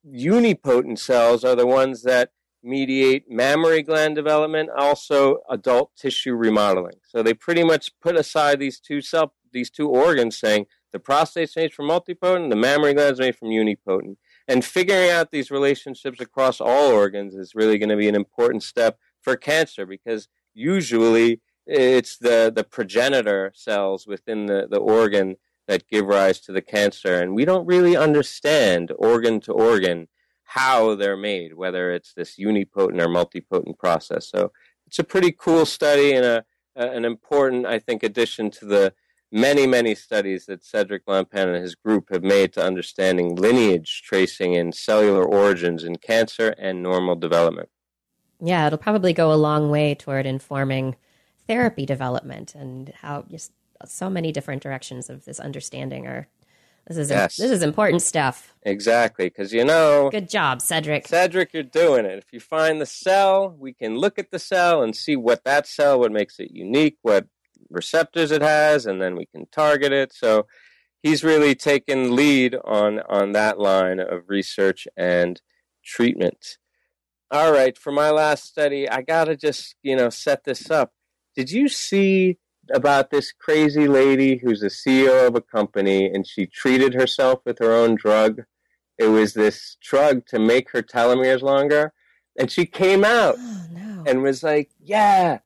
[0.06, 2.30] Unipotent cells are the ones that
[2.62, 6.96] mediate mammary gland development, also adult tissue remodeling.
[7.06, 11.56] So they pretty much put aside these two cell, these two organs, saying the prostate's
[11.56, 14.16] made from multipotent, the mammary gland's made from unipotent.
[14.48, 18.62] And figuring out these relationships across all organs is really going to be an important
[18.62, 25.36] step for cancer because usually it's the, the progenitor cells within the, the organ
[25.68, 27.20] that give rise to the cancer.
[27.20, 30.08] And we don't really understand organ to organ
[30.44, 34.30] how they're made, whether it's this unipotent or multipotent process.
[34.30, 34.52] So
[34.86, 36.44] it's a pretty cool study and a,
[36.76, 38.94] an important, I think, addition to the
[39.32, 44.56] many, many studies that Cedric Blancpain and his group have made to understanding lineage tracing
[44.56, 47.68] and cellular origins in cancer and normal development.
[48.40, 50.96] Yeah, it'll probably go a long way toward informing
[51.46, 53.52] therapy development and how just
[53.84, 56.28] so many different directions of this understanding are
[56.86, 57.36] This is Yes.
[57.36, 58.54] this is important stuff.
[58.62, 61.08] Exactly, because you know, Good job, Cedric.
[61.08, 62.18] Cedric, you're doing it.
[62.18, 65.66] If you find the cell, we can look at the cell and see what that
[65.66, 67.26] cell, what makes it unique, what
[67.70, 70.12] receptors it has, and then we can target it.
[70.12, 70.46] So
[71.02, 75.40] he's really taken lead on on that line of research and
[75.84, 76.58] treatment.
[77.30, 80.92] All right, for my last study, I gotta just you know set this up.
[81.34, 82.38] Did you see
[82.72, 87.58] about this crazy lady who's a CEO of a company and she treated herself with
[87.58, 88.42] her own drug?
[88.98, 91.92] It was this drug to make her telomeres longer,
[92.38, 94.04] and she came out Oh no.
[94.06, 95.38] and was like, "Yeah,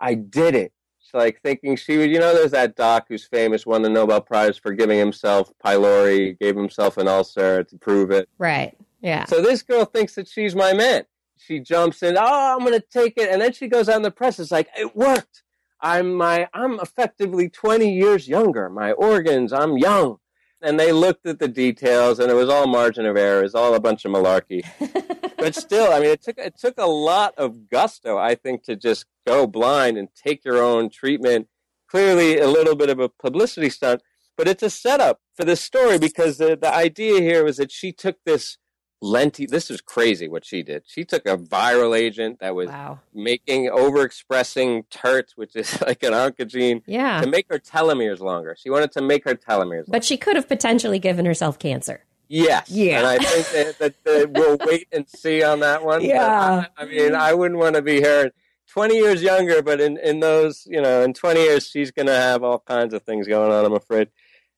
[0.00, 3.64] I did it." She's like thinking she would, you know, there's that doc who's famous,
[3.64, 8.28] won the Nobel Prize for giving himself pylori, gave himself an ulcer to prove it.
[8.38, 8.76] right.
[9.00, 9.24] Yeah.
[9.26, 11.04] So this girl thinks that she's my man.
[11.38, 14.10] She jumps in, oh, I'm gonna take it, and then she goes out in the
[14.10, 14.38] press.
[14.38, 15.42] It's like it worked.
[15.80, 18.68] I'm my, I'm effectively 20 years younger.
[18.68, 20.16] My organs, I'm young.
[20.60, 23.40] And they looked at the details, and it was all margin of error.
[23.40, 24.64] It was all a bunch of malarkey
[25.38, 28.76] but still, I mean, it took it took a lot of gusto, I think, to
[28.76, 31.48] just go blind and take your own treatment.
[31.88, 34.02] Clearly, a little bit of a publicity stunt,
[34.36, 37.92] but it's a setup for this story because the the idea here was that she
[37.92, 38.58] took this
[39.02, 39.48] lenti.
[39.48, 40.82] This is crazy what she did.
[40.86, 43.00] She took a viral agent that was wow.
[43.14, 47.20] making overexpressing TERT, which is like an oncogene, Yeah.
[47.20, 48.56] to make her telomeres longer.
[48.58, 49.58] She wanted to make her telomeres.
[49.58, 49.84] Longer.
[49.88, 52.04] But she could have potentially given herself cancer.
[52.28, 52.70] Yes.
[52.70, 52.98] Yeah.
[52.98, 53.46] And I think
[53.78, 56.02] that, that, that we'll wait and see on that one.
[56.04, 56.66] Yeah.
[56.76, 58.30] I, I mean, I wouldn't want to be her
[58.68, 62.14] 20 years younger, but in, in those, you know, in 20 years, she's going to
[62.14, 64.08] have all kinds of things going on, I'm afraid.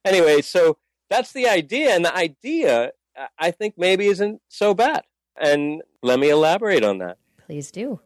[0.05, 1.95] Anyway, so that's the idea.
[1.95, 2.91] And the idea,
[3.39, 5.03] I- think, maybe isn't so bad.
[5.41, 7.19] And let me elaborate on that.
[7.47, 8.01] Please do.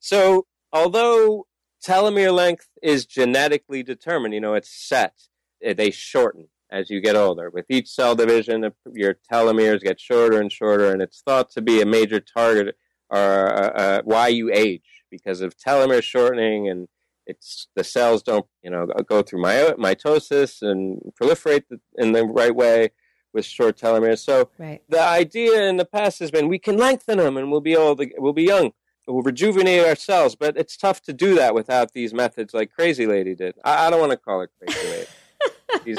[0.00, 1.46] So, although
[1.84, 5.14] telomere length is genetically determined, you know, it's set,
[5.62, 7.50] eh, they shorten as you get older.
[7.50, 11.62] With each cell division, uh, your telomeres get shorter and shorter, and it's thought to
[11.62, 12.76] be a major target
[13.10, 16.88] or uh, uh, why you age because of telomere shortening and
[17.26, 21.64] it's the cells don't you know go through my, mitosis and proliferate
[21.96, 22.90] in the right way
[23.32, 24.18] with short telomeres.
[24.18, 24.80] So Right.
[24.88, 28.00] the idea in the past has been we can lengthen them and we'll be old,
[28.16, 28.72] we'll be young,
[29.06, 30.34] we'll rejuvenate ourselves.
[30.34, 33.54] But it's tough to do that without these methods like Crazy Lady did.
[33.64, 35.06] I, I don't want to call her Crazy Lady.
[35.84, 35.98] She's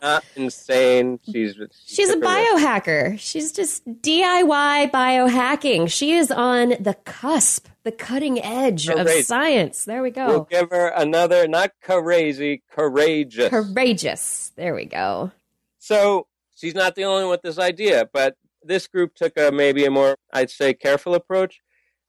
[0.00, 1.18] not insane.
[1.30, 2.30] She's She's a her risk.
[2.30, 3.18] biohacker.
[3.18, 5.90] She's just DIY biohacking.
[5.90, 9.84] She is on the cusp, the cutting edge of science.
[9.84, 10.48] There we We'll go.
[10.48, 13.50] give her another, not crazy, courageous.
[13.50, 14.52] Courageous.
[14.54, 15.32] There we go.
[15.78, 16.26] So
[16.60, 19.90] she's not the only one with this idea, but this group took a maybe a
[19.90, 21.60] more, I'd say, careful approach.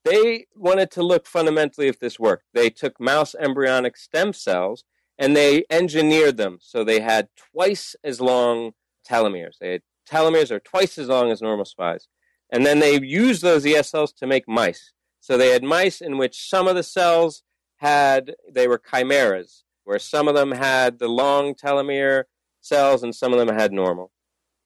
[0.03, 2.45] They wanted to look fundamentally if this worked.
[2.53, 4.83] They took mouse embryonic stem cells
[5.17, 8.71] and they engineered them so they had twice as long
[9.09, 9.57] telomeres.
[9.59, 12.07] They had telomeres are twice as long as normal spies.
[12.51, 14.91] And then they used those ES cells to make mice.
[15.21, 17.43] So they had mice in which some of the cells
[17.77, 22.23] had, they were chimeras, where some of them had the long telomere
[22.59, 24.11] cells and some of them had normal.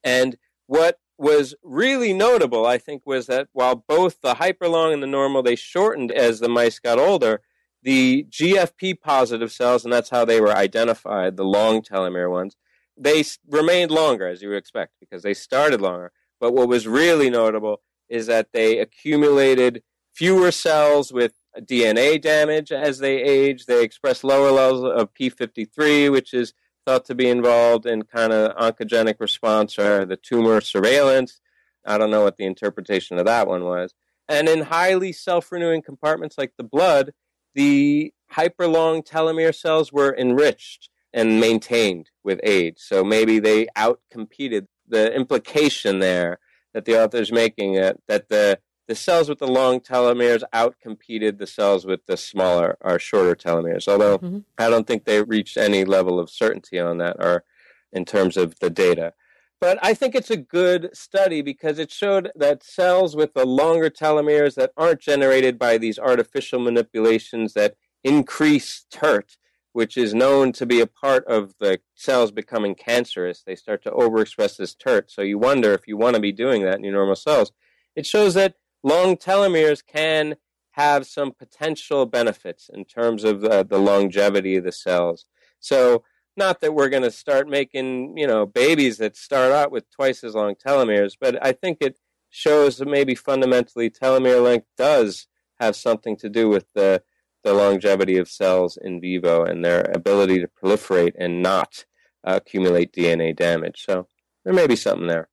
[0.06, 0.36] And
[0.68, 5.42] what was really notable, I think, was that while both the hyperlong and the normal,
[5.42, 7.40] they shortened as the mice got older,
[7.82, 12.56] the GFP positive cells, and that's how they were identified, the long telomere ones,
[12.96, 16.12] they remained longer, as you would expect, because they started longer.
[16.40, 19.82] But what was really notable is that they accumulated
[20.14, 23.66] fewer cells with DNA damage as they age.
[23.66, 26.54] They express lower levels of P53, which is
[26.86, 31.40] thought to be involved in kind of oncogenic response or the tumor surveillance.
[31.84, 33.92] I don't know what the interpretation of that one was.
[34.28, 37.12] And in highly self renewing compartments like the blood,
[37.54, 42.76] the hyperlong telomere cells were enriched and maintained with age.
[42.78, 46.38] So maybe they outcompeted the implication there
[46.74, 51.46] that the author's making uh, that the the cells with the long telomeres outcompeted the
[51.46, 53.88] cells with the smaller or shorter telomeres.
[53.88, 54.44] Although Mhm.
[54.58, 57.44] I don't think they reached any level of certainty on that or
[57.92, 59.12] in terms of the data.
[59.60, 63.88] But I think it's a good study because it showed that cells with the longer
[63.88, 69.38] telomeres that aren't generated by these artificial manipulations that increase TERT,
[69.72, 73.90] which is known to be a part of the cells becoming cancerous, they start to
[73.90, 75.10] overexpress this TERT.
[75.10, 77.50] So you wonder if you want to be doing that in your normal cells.
[77.94, 80.36] It shows that long telomeres can
[80.72, 85.24] have some potential benefits in terms of uh, the longevity of the cells.
[85.58, 86.04] So
[86.36, 90.22] not that we're going to start making you know babies that start out with twice
[90.22, 95.74] as long telomeres but i think it shows that maybe fundamentally telomere length does have
[95.74, 97.02] something to do with the
[97.42, 101.86] the longevity of cells in vivo and their ability to proliferate and not
[102.26, 104.06] uh, accumulate dna damage so
[104.46, 105.28] there may be something there.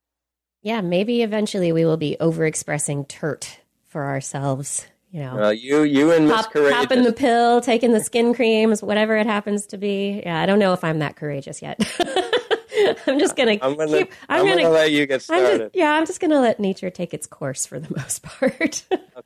[0.64, 4.88] Yeah, maybe eventually we will be overexpressing TERT for ourselves.
[5.12, 6.74] You know, uh, you, you and Miss Pop, Courageous.
[6.74, 10.24] popping the pill, taking the skin creams, whatever it happens to be.
[10.26, 11.80] Yeah, I don't know if I'm that courageous yet.
[13.06, 13.58] I'm just gonna.
[13.62, 15.58] I'm gonna, keep, I'm, I'm gonna, gonna, let you get I'm started.
[15.60, 18.84] Just, yeah, I'm just gonna let nature take its course for the most part.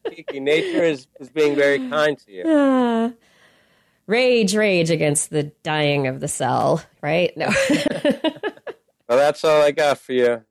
[0.09, 2.43] Kiki, nature is, is being very kind to you.
[2.43, 3.11] Uh,
[4.07, 7.35] rage, rage against the dying of the cell, right?
[7.37, 7.49] No.
[9.07, 10.43] well, that's all I got for you.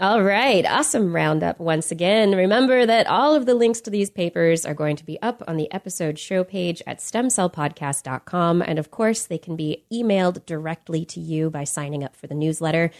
[0.00, 2.34] All right, awesome roundup once again.
[2.34, 5.56] Remember that all of the links to these papers are going to be up on
[5.56, 8.62] the episode show page at stemcellpodcast.com.
[8.62, 12.34] And of course, they can be emailed directly to you by signing up for the
[12.34, 12.90] newsletter.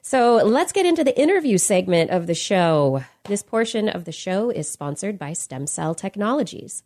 [0.00, 3.02] So let's get into the interview segment of the show.
[3.24, 6.84] This portion of the show is sponsored by Stem Cell Technologies.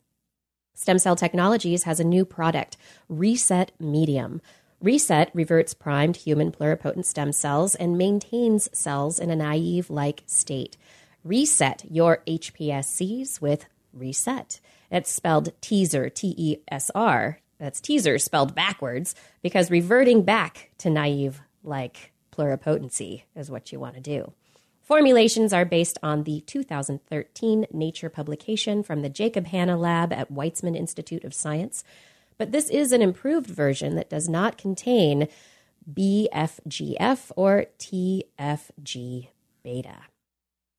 [0.75, 2.77] Stem Cell Technologies has a new product,
[3.09, 4.40] Reset Medium.
[4.81, 10.77] Reset reverts primed human pluripotent stem cells and maintains cells in a naive like state.
[11.25, 14.61] Reset your HPSCs with Reset.
[14.88, 17.41] It's spelled teaser, T E S R.
[17.59, 23.97] That's teaser spelled backwards because reverting back to naive like pluripotency is what you want
[23.97, 24.33] to do.
[24.81, 30.77] Formulations are based on the 2013 Nature publication from the Jacob Hanna Lab at Weizmann
[30.77, 31.83] Institute of Science
[32.38, 35.27] but this is an improved version that does not contain
[35.92, 39.29] BFGF or TFG
[39.62, 39.98] beta.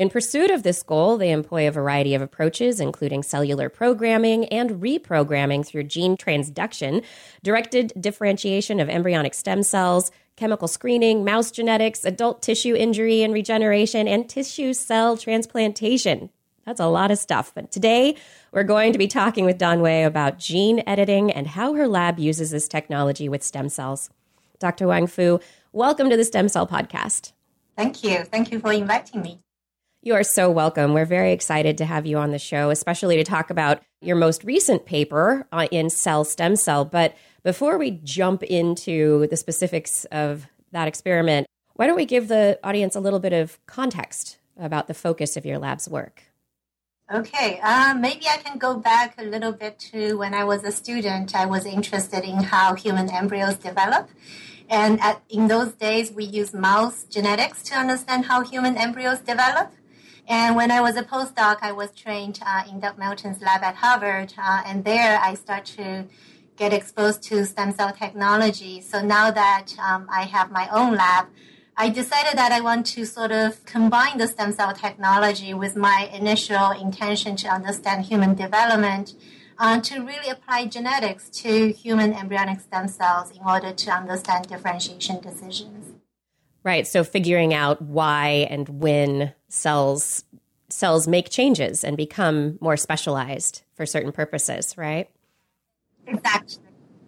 [0.03, 4.83] In pursuit of this goal, they employ a variety of approaches, including cellular programming and
[4.83, 7.05] reprogramming through gene transduction,
[7.45, 14.09] directed differentiation of embryonic stem cells, chemical screening, mouse genetics, adult tissue injury and regeneration,
[14.09, 16.31] and tissue cell transplantation.
[16.67, 17.53] That's a lot of stuff.
[17.55, 18.17] But today,
[18.51, 22.51] we're going to be talking with Danwei about gene editing and how her lab uses
[22.51, 24.11] this technology with stem cells.
[24.59, 24.87] Dr.
[24.87, 25.39] Huang Fu,
[25.71, 27.31] welcome to the Stem Cell Podcast.
[27.77, 28.25] Thank you.
[28.25, 29.39] Thank you for inviting me.
[30.05, 30.95] You are so welcome.
[30.95, 34.43] We're very excited to have you on the show, especially to talk about your most
[34.43, 36.85] recent paper uh, in cell stem cell.
[36.85, 42.59] But before we jump into the specifics of that experiment, why don't we give the
[42.65, 46.25] audience a little bit of context about the focus of your lab's work?
[47.15, 50.73] Okay, uh, maybe I can go back a little bit to when I was a
[50.73, 51.37] student.
[51.37, 54.09] I was interested in how human embryos develop.
[54.69, 59.71] And at, in those days, we used mouse genetics to understand how human embryos develop.
[60.29, 63.77] And when I was a postdoc, I was trained uh, in Doug Melton's lab at
[63.77, 64.35] Harvard.
[64.39, 66.07] Uh, and there I start to
[66.57, 68.81] get exposed to stem cell technology.
[68.81, 71.27] So now that um, I have my own lab,
[71.77, 76.11] I decided that I want to sort of combine the stem cell technology with my
[76.13, 79.15] initial intention to understand human development
[79.59, 85.21] uh, to really apply genetics to human embryonic stem cells in order to understand differentiation
[85.21, 85.92] decisions.
[86.65, 86.87] Right.
[86.87, 90.25] So figuring out why and when cells
[90.69, 95.11] cells make changes and become more specialized for certain purposes, right?
[96.07, 96.63] Exactly.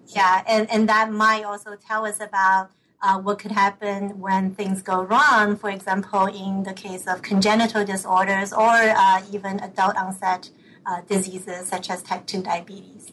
[0.09, 2.71] Yeah, and, and that might also tell us about
[3.03, 7.85] uh, what could happen when things go wrong, for example, in the case of congenital
[7.85, 10.51] disorders or uh, even adult onset
[10.87, 13.13] uh, diseases such as type 2 diabetes.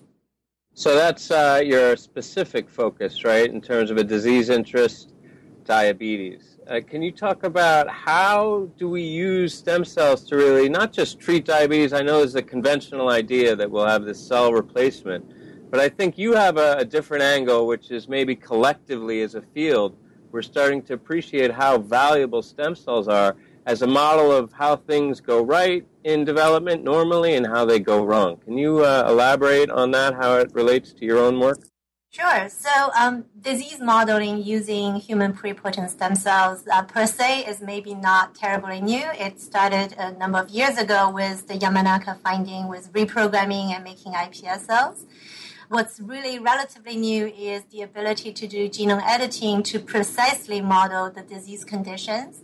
[0.74, 5.11] So that's uh, your specific focus, right, in terms of a disease interest,
[5.66, 6.58] diabetes.
[6.68, 11.20] Uh, can you talk about how do we use stem cells to really not just
[11.20, 11.94] treat diabetes?
[11.94, 15.26] I know there's a conventional idea that we'll have this cell replacement
[15.72, 19.42] but I think you have a, a different angle, which is maybe collectively as a
[19.42, 19.96] field,
[20.32, 25.22] we're starting to appreciate how valuable stem cells are as a model of how things
[25.22, 28.36] go right in development normally and how they go wrong.
[28.38, 31.71] Can you uh, elaborate on that, how it relates to your own work?
[32.14, 32.50] Sure.
[32.50, 38.36] So, um, disease modeling using human pluripotent stem cells uh, per se is maybe not
[38.36, 39.06] terribly new.
[39.14, 44.12] It started a number of years ago with the Yamanaka finding with reprogramming and making
[44.12, 45.06] iPS cells.
[45.70, 51.22] What's really relatively new is the ability to do genome editing to precisely model the
[51.22, 52.42] disease conditions.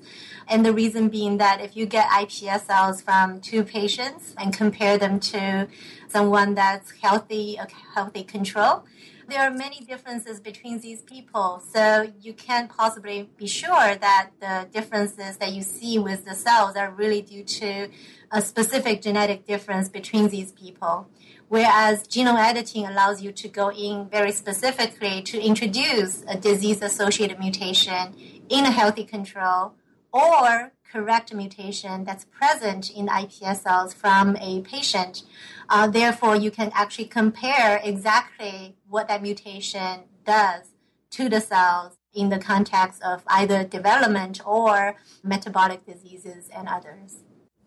[0.48, 4.98] And the reason being that if you get iPS cells from two patients and compare
[4.98, 5.68] them to
[6.08, 8.86] someone that's healthy, a healthy control,
[9.28, 11.62] there are many differences between these people.
[11.74, 16.76] So you can't possibly be sure that the differences that you see with the cells
[16.76, 17.90] are really due to
[18.32, 21.08] a specific genetic difference between these people.
[21.50, 27.40] Whereas genome editing allows you to go in very specifically to introduce a disease associated
[27.40, 28.16] mutation
[28.50, 29.74] in a healthy control
[30.12, 35.24] or correct mutation that's present in the iPS cells from a patient.
[35.70, 40.70] Uh, therefore, you can actually compare exactly what that mutation does
[41.12, 47.18] to the cells in the context of either development or metabolic diseases and others.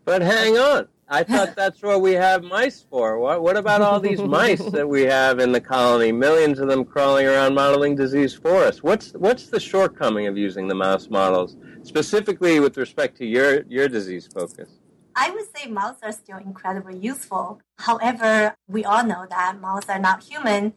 [0.04, 0.88] But hang on.
[1.08, 3.18] I thought that's what we have mice for.
[3.18, 6.12] What, what about all these mice that we have in the colony?
[6.12, 8.82] Millions of them crawling around modeling disease for us.
[8.82, 13.88] What's what's the shortcoming of using the mouse models, specifically with respect to your your
[13.88, 14.79] disease focus?
[15.20, 17.60] I would say mouse are still incredibly useful.
[17.76, 20.72] However, we all know that mouse are not human.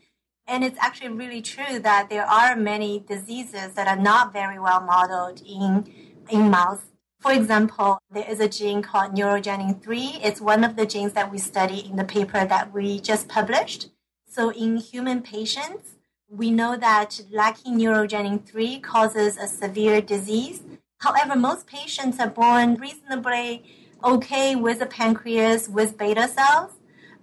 [0.45, 4.81] And it's actually really true that there are many diseases that are not very well
[4.81, 5.89] modeled in,
[6.29, 6.81] in mouse.
[7.21, 10.19] For example, there is a gene called neurogenin 3.
[10.21, 13.91] It's one of the genes that we study in the paper that we just published.
[14.27, 15.95] So in human patients,
[16.29, 20.63] we know that lacking neurogenin 3 causes a severe disease.
[20.97, 23.63] However, most patients are born reasonably
[24.03, 26.73] okay with the pancreas with beta cells,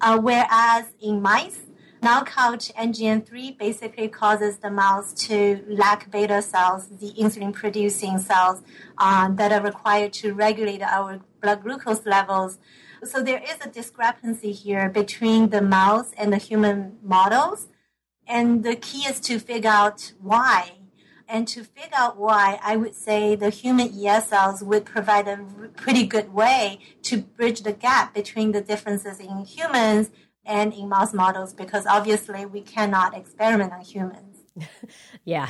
[0.01, 1.63] uh, whereas in mice,
[2.03, 8.63] knockout NGN3 basically causes the mouse to lack beta cells, the insulin producing cells
[8.99, 12.59] uh, that are required to regulate our blood glucose levels.
[13.05, 17.69] So there is a discrepancy here between the mouse and the human models.
[18.27, 20.80] And the key is to figure out why.
[21.33, 25.39] And to figure out why, I would say the human ES cells would provide a
[25.77, 30.11] pretty good way to bridge the gap between the differences in humans
[30.45, 34.39] and in mouse models because obviously we cannot experiment on humans.
[35.25, 35.49] yeah.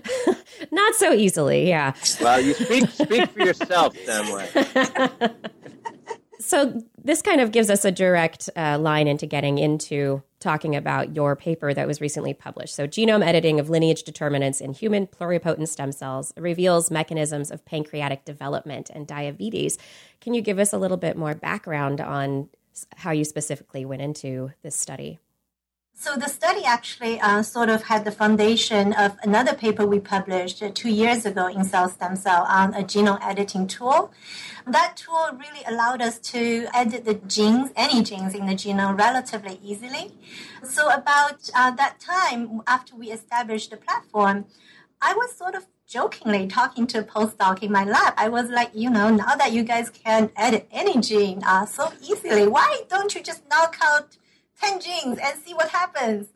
[0.70, 1.92] Not so easily, yeah.
[2.20, 5.34] Well, you speak speak for yourself, Samway.
[6.40, 11.16] so this kind of gives us a direct uh, line into getting into talking about
[11.16, 12.74] your paper that was recently published.
[12.74, 18.24] So, genome editing of lineage determinants in human pluripotent stem cells reveals mechanisms of pancreatic
[18.24, 19.78] development and diabetes.
[20.20, 22.48] Can you give us a little bit more background on
[22.96, 25.18] how you specifically went into this study.
[26.02, 30.60] So the study actually uh, sort of had the foundation of another paper we published
[30.60, 34.10] uh, two years ago in Cell Stem Cell on a genome editing tool.
[34.66, 39.60] That tool really allowed us to edit the genes, any genes in the genome, relatively
[39.62, 40.10] easily.
[40.64, 44.46] So about uh, that time, after we established the platform,
[45.00, 48.14] I was sort of jokingly talking to a postdoc in my lab.
[48.16, 51.92] I was like, you know, now that you guys can edit any gene uh, so
[52.02, 54.16] easily, why don't you just knock out
[54.60, 56.28] 10 genes and see what happens?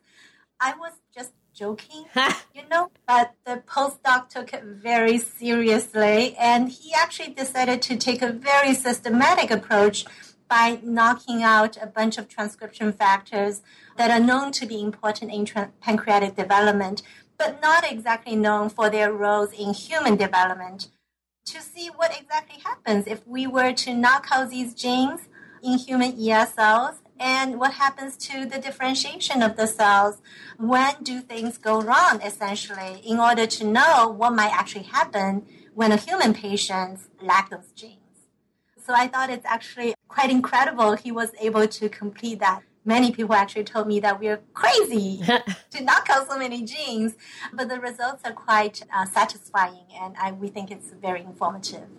[0.59, 2.05] I was just joking,
[2.53, 8.21] you know, but the postdoc took it very seriously and he actually decided to take
[8.21, 10.05] a very systematic approach
[10.47, 13.61] by knocking out a bunch of transcription factors
[13.97, 17.01] that are known to be important in tra- pancreatic development
[17.37, 20.89] but not exactly known for their roles in human development,
[21.45, 25.21] to see what exactly happens if we were to knock out these genes
[25.63, 30.21] in human ES cells and what happens to the differentiation of the cells?
[30.57, 35.91] When do things go wrong essentially in order to know what might actually happen when
[35.91, 38.01] a human patient lacks those genes?
[38.85, 42.61] So i thought it's actually quite incredible he was able to complete that.
[42.85, 45.21] Many people actually told me that we're crazy
[45.71, 47.15] to knock out so many genes,
[47.51, 51.89] but the results are quite uh, satisfying, and I, we think it's very informative.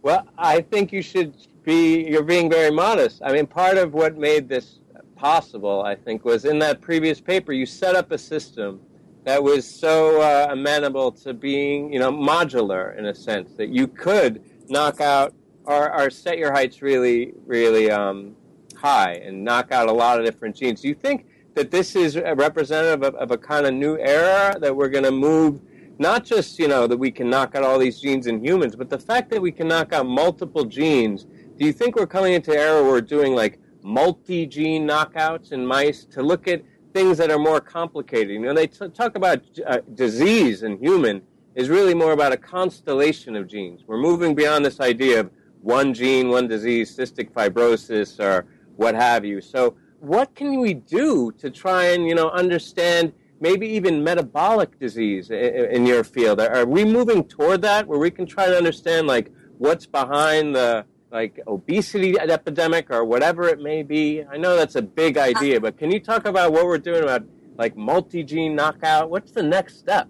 [0.00, 3.22] Well, I think you should be, you're being very modest.
[3.24, 4.80] I mean, part of what made this
[5.16, 8.80] possible, I think, was in that previous paper, you set up a system
[9.24, 13.86] that was so uh, amenable to being, you know, modular in a sense that you
[13.86, 15.34] could knock out
[15.64, 18.34] or, or set your heights really, really um,
[18.76, 20.80] high and knock out a lot of different genes.
[20.80, 24.74] Do you think that this is representative of, of a kind of new era that
[24.74, 25.60] we're going to move?
[25.98, 28.88] Not just you know that we can knock out all these genes in humans, but
[28.88, 31.26] the fact that we can knock out multiple genes.
[31.60, 35.66] Do you think we're coming into an era where we're doing like multi-gene knockouts in
[35.66, 36.62] mice to look at
[36.94, 38.30] things that are more complicated?
[38.30, 41.20] You know, they t- talk about uh, disease in human
[41.54, 43.82] is really more about a constellation of genes.
[43.86, 45.30] We're moving beyond this idea of
[45.60, 48.46] one gene, one disease, cystic fibrosis, or
[48.76, 49.42] what have you.
[49.42, 55.30] So what can we do to try and, you know, understand maybe even metabolic disease
[55.30, 56.40] in, your field?
[56.40, 60.86] Are we moving toward that where we can try to understand like what's behind the
[61.10, 64.22] like obesity epidemic or whatever it may be?
[64.24, 67.24] I know that's a big idea, but can you talk about what we're doing about
[67.56, 69.10] like multi gene knockout?
[69.10, 70.08] What's the next step?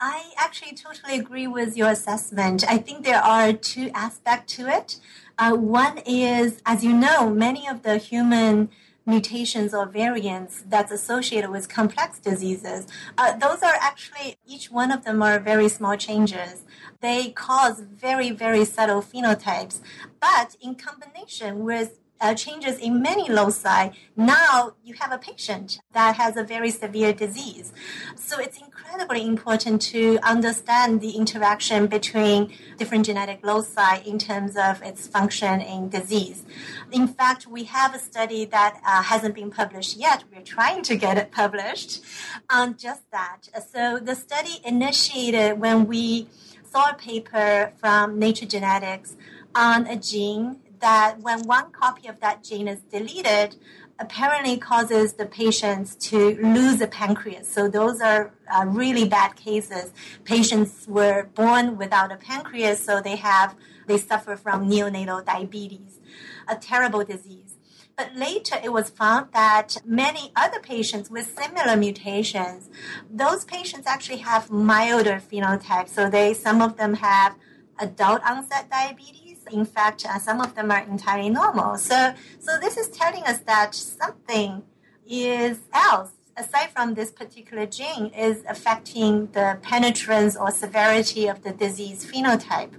[0.00, 2.64] I actually totally agree with your assessment.
[2.68, 5.00] I think there are two aspects to it.
[5.38, 8.70] Uh, one is, as you know, many of the human
[9.06, 12.86] mutations or variants that's associated with complex diseases,
[13.16, 16.64] uh, those are actually, each one of them are very small changes.
[17.00, 19.80] They cause very, very subtle phenotypes.
[20.20, 26.16] But in combination with uh, changes in many loci, now you have a patient that
[26.16, 27.72] has a very severe disease.
[28.16, 34.82] So it's incredibly important to understand the interaction between different genetic loci in terms of
[34.82, 36.44] its function in disease.
[36.90, 40.24] In fact, we have a study that uh, hasn't been published yet.
[40.34, 42.02] We're trying to get it published
[42.50, 43.48] on just that.
[43.72, 46.28] So the study initiated when we
[46.64, 49.16] saw a paper from Nature Genetics
[49.54, 53.56] on a gene that when one copy of that gene is deleted,
[53.98, 57.52] apparently causes the patients to lose a pancreas.
[57.52, 59.92] So those are uh, really bad cases.
[60.24, 65.98] Patients were born without a pancreas, so they have they suffer from neonatal diabetes,
[66.46, 67.56] a terrible disease.
[67.96, 72.68] But later it was found that many other patients with similar mutations,
[73.10, 75.88] those patients actually have milder phenotypes.
[75.88, 77.34] So they some of them have
[77.80, 81.76] adult onset diabetes in fact, uh, some of them are entirely normal.
[81.78, 84.62] So, so this is telling us that something
[85.08, 91.52] is else aside from this particular gene is affecting the penetrance or severity of the
[91.52, 92.72] disease phenotype.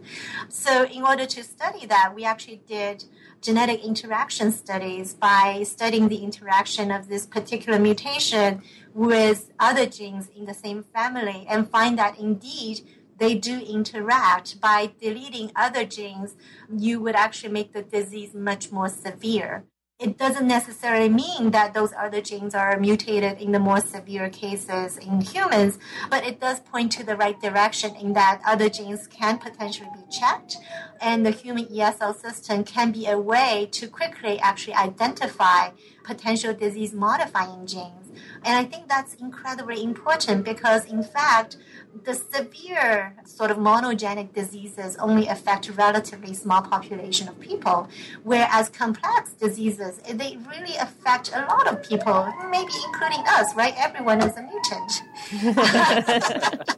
[0.47, 3.03] So, in order to study that, we actually did
[3.41, 8.61] genetic interaction studies by studying the interaction of this particular mutation
[8.93, 12.81] with other genes in the same family and find that indeed
[13.19, 14.59] they do interact.
[14.59, 16.35] By deleting other genes,
[16.75, 19.65] you would actually make the disease much more severe.
[19.99, 24.97] It doesn't necessarily mean that those other genes are mutated in the more severe cases
[24.97, 25.77] in humans,
[26.09, 30.03] but it does point to the right direction in that other genes can potentially be
[30.09, 30.55] checked,
[31.01, 35.71] and the human ESL system can be a way to quickly actually identify
[36.05, 38.08] potential disease modifying genes.
[38.45, 41.57] And I think that's incredibly important because, in fact,
[42.03, 47.89] the severe sort of monogenic diseases only affect a relatively small population of people,
[48.23, 53.73] whereas complex diseases, they really affect a lot of people, maybe including us, right?
[53.77, 55.03] Everyone is a mutant.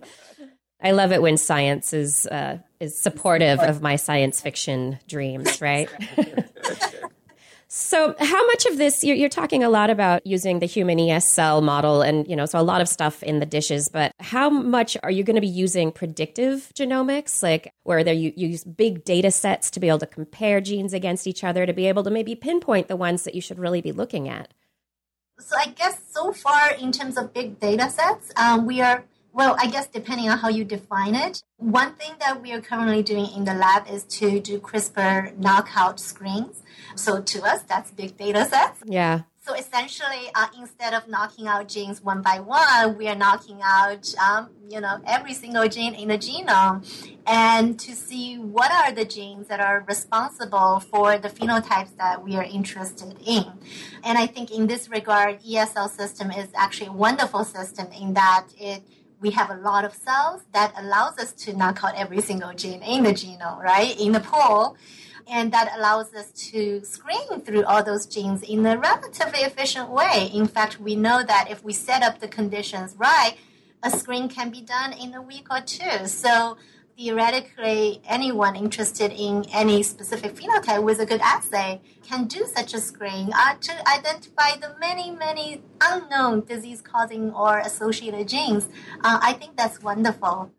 [0.83, 5.87] I love it when science is uh, is supportive of my science fiction dreams, right?
[7.73, 11.31] So, how much of this you're, you're, talking a lot about using the human ES
[11.31, 13.87] cell model, and you know, so a lot of stuff in the dishes.
[13.87, 18.33] But how much are you going to be using predictive genomics, like where there you
[18.35, 21.87] use big data sets to be able to compare genes against each other to be
[21.87, 24.53] able to maybe pinpoint the ones that you should really be looking at?
[25.39, 29.55] So, I guess so far in terms of big data sets, um, we are well,
[29.59, 31.43] I guess depending on how you define it.
[31.57, 35.99] One thing that we are currently doing in the lab is to do CRISPR knockout
[35.99, 36.63] screens.
[36.95, 38.81] So to us, that's big data sets.
[38.85, 39.21] Yeah.
[39.43, 44.13] So essentially, uh, instead of knocking out genes one by one, we are knocking out,
[44.19, 46.85] um, you know, every single gene in the genome,
[47.25, 52.35] and to see what are the genes that are responsible for the phenotypes that we
[52.35, 53.45] are interested in.
[54.03, 58.45] And I think in this regard, ESL system is actually a wonderful system in that
[58.59, 58.83] it
[59.21, 62.81] we have a lot of cells that allows us to knock out every single gene
[62.81, 64.75] in the genome, right, in the pool
[65.31, 70.29] and that allows us to screen through all those genes in a relatively efficient way.
[70.33, 73.35] In fact, we know that if we set up the conditions right,
[73.83, 76.05] a screen can be done in a week or two.
[76.07, 76.57] So
[76.97, 82.79] theoretically, anyone interested in any specific phenotype with a good assay can do such a
[82.79, 88.67] screen uh, to identify the many, many unknown disease causing or associated genes.
[89.03, 90.51] Uh, I think that's wonderful.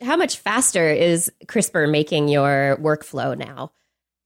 [0.00, 3.72] How much faster is CRISPR making your workflow now?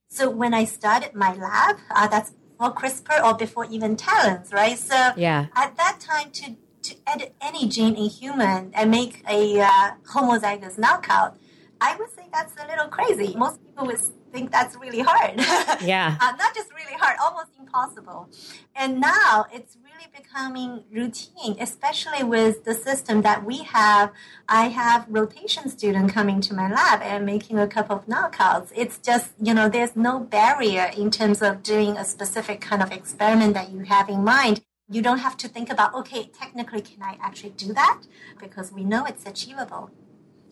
[0.08, 4.78] So when I started my lab, uh, that's before CRISPR or before even TALENs, right?
[4.78, 5.46] So yeah.
[5.54, 10.78] at that time, to, to edit any gene in human and make a uh, homozygous
[10.78, 11.36] knockout,
[11.80, 13.36] I would say that's a little crazy.
[13.36, 14.00] Most people would
[14.32, 15.34] think that's really hard.
[15.82, 16.16] Yeah.
[16.20, 18.28] uh, not just really hard, almost impossible.
[18.74, 24.10] And now it's really becoming routine, especially with the system that we have.
[24.48, 28.72] I have rotation student coming to my lab and making a couple of knockouts.
[28.74, 32.90] It's just, you know, there's no barrier in terms of doing a specific kind of
[32.92, 34.62] experiment that you have in mind.
[34.88, 38.02] You don't have to think about, okay, technically, can I actually do that?
[38.40, 39.90] Because we know it's achievable.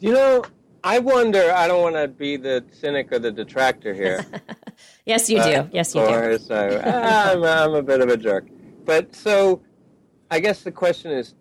[0.01, 0.45] You know,
[0.85, 1.51] I wonder.
[1.51, 4.25] I don't want to be the cynic or the detractor here.
[5.07, 5.51] yes, you do.
[5.51, 6.39] Uh, yes, you do.
[6.39, 8.47] So I'm, I'm a bit of a jerk.
[8.85, 9.63] But so,
[10.31, 11.35] I guess the question is: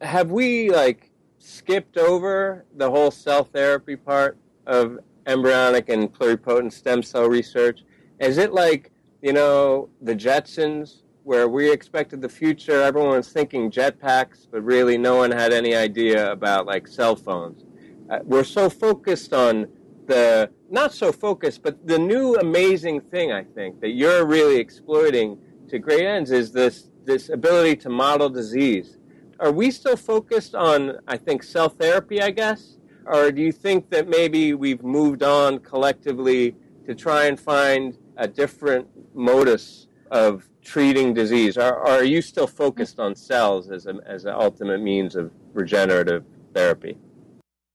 [0.00, 7.02] have we like skipped over the whole cell therapy part of embryonic and pluripotent stem
[7.02, 7.82] cell research?
[8.20, 8.92] Is it like,
[9.22, 14.96] you know, the Jetsons, where we expected the future, everyone was thinking jetpacks, but really
[14.96, 17.64] no one had any idea about like cell phones?
[18.10, 19.66] Uh, we're so focused on
[20.06, 25.38] the, not so focused, but the new amazing thing I think that you're really exploiting
[25.68, 28.98] to great ends is this, this ability to model disease.
[29.40, 32.76] Are we still focused on, I think, cell therapy, I guess?
[33.06, 36.54] Or do you think that maybe we've moved on collectively
[36.86, 41.56] to try and find a different modus of treating disease?
[41.56, 46.24] Are, are you still focused on cells as, a, as an ultimate means of regenerative
[46.52, 46.98] therapy?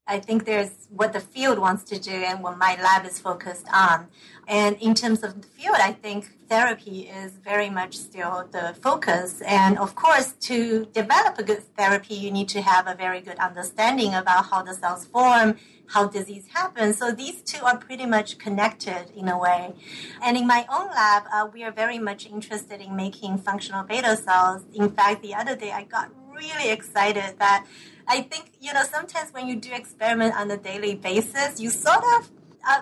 [0.10, 3.68] I think there's what the field wants to do and what my lab is focused
[3.72, 4.08] on.
[4.48, 9.42] And in terms of the field, I think therapy is very much still the focus.
[9.42, 13.38] And of course, to develop a good therapy, you need to have a very good
[13.38, 16.98] understanding about how the cells form, how disease happens.
[16.98, 19.76] So these two are pretty much connected in a way.
[20.24, 24.18] And in my own lab, uh, we are very much interested in making functional beta
[24.18, 24.64] cells.
[24.74, 27.66] In fact, the other day I got really excited that
[28.10, 32.04] I think, you know, sometimes when you do experiment on a daily basis, you sort
[32.16, 32.32] of,
[32.68, 32.82] uh,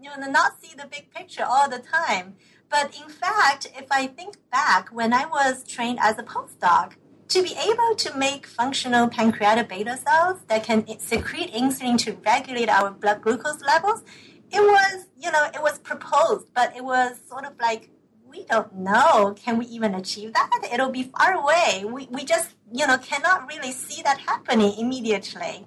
[0.00, 2.36] you know, not see the big picture all the time.
[2.70, 6.94] But in fact, if I think back when I was trained as a postdoc,
[7.28, 12.70] to be able to make functional pancreatic beta cells that can secrete insulin to regulate
[12.70, 14.02] our blood glucose levels,
[14.50, 17.90] it was, you know, it was proposed, but it was sort of like,
[18.34, 19.34] we don't know.
[19.36, 20.68] Can we even achieve that?
[20.72, 21.84] It'll be far away.
[21.84, 25.66] We, we just, you know, cannot really see that happening immediately.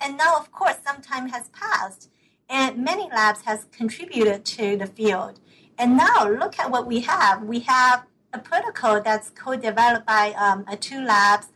[0.00, 2.10] And now, of course, some time has passed
[2.48, 5.38] and many labs has contributed to the field.
[5.78, 7.44] And now look at what we have.
[7.44, 11.46] We have a protocol that's co-developed by um, two labs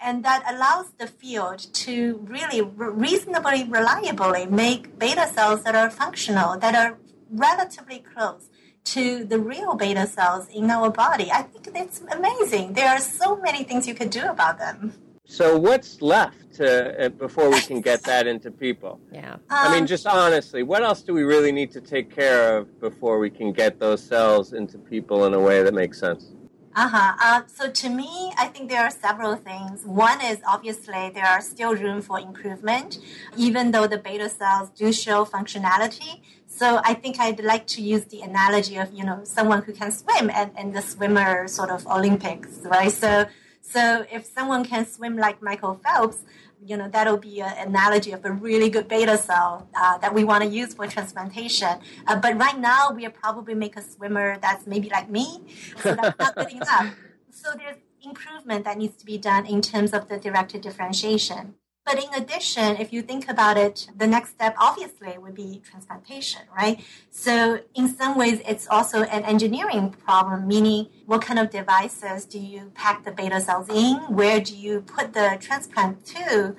[0.00, 5.90] and that allows the field to really re- reasonably reliably make beta cells that are
[5.90, 6.98] functional, that are
[7.30, 8.48] relatively close
[8.86, 11.30] to the real beta cells in our body.
[11.30, 12.72] I think it's amazing.
[12.72, 14.92] There are so many things you could do about them.
[15.28, 19.00] So what's left to, uh, before we can get that into people?
[19.12, 19.34] Yeah.
[19.34, 22.80] Um, I mean, just honestly, what else do we really need to take care of
[22.80, 26.32] before we can get those cells into people in a way that makes sense?
[26.76, 27.14] Uh-huh.
[27.18, 29.84] Uh, so to me, I think there are several things.
[29.86, 32.98] One is obviously there are still room for improvement,
[33.34, 36.20] even though the beta cells do show functionality.
[36.56, 39.92] So I think I'd like to use the analogy of, you know, someone who can
[39.92, 42.90] swim and, and the swimmer sort of Olympics, right?
[42.90, 43.26] So
[43.60, 46.18] so if someone can swim like Michael Phelps,
[46.64, 50.22] you know, that'll be an analogy of a really good beta cell uh, that we
[50.24, 51.74] want to use for transplantation.
[52.06, 55.40] Uh, but right now, we are probably make a swimmer that's maybe like me,
[55.82, 56.94] so that's not good enough.
[57.28, 61.54] So there's improvement that needs to be done in terms of the directed differentiation.
[61.86, 66.40] But in addition, if you think about it, the next step obviously would be transplantation,
[66.54, 66.84] right?
[67.12, 72.40] So in some ways, it's also an engineering problem, meaning what kind of devices do
[72.40, 73.98] you pack the beta cells in?
[74.12, 76.56] Where do you put the transplant to?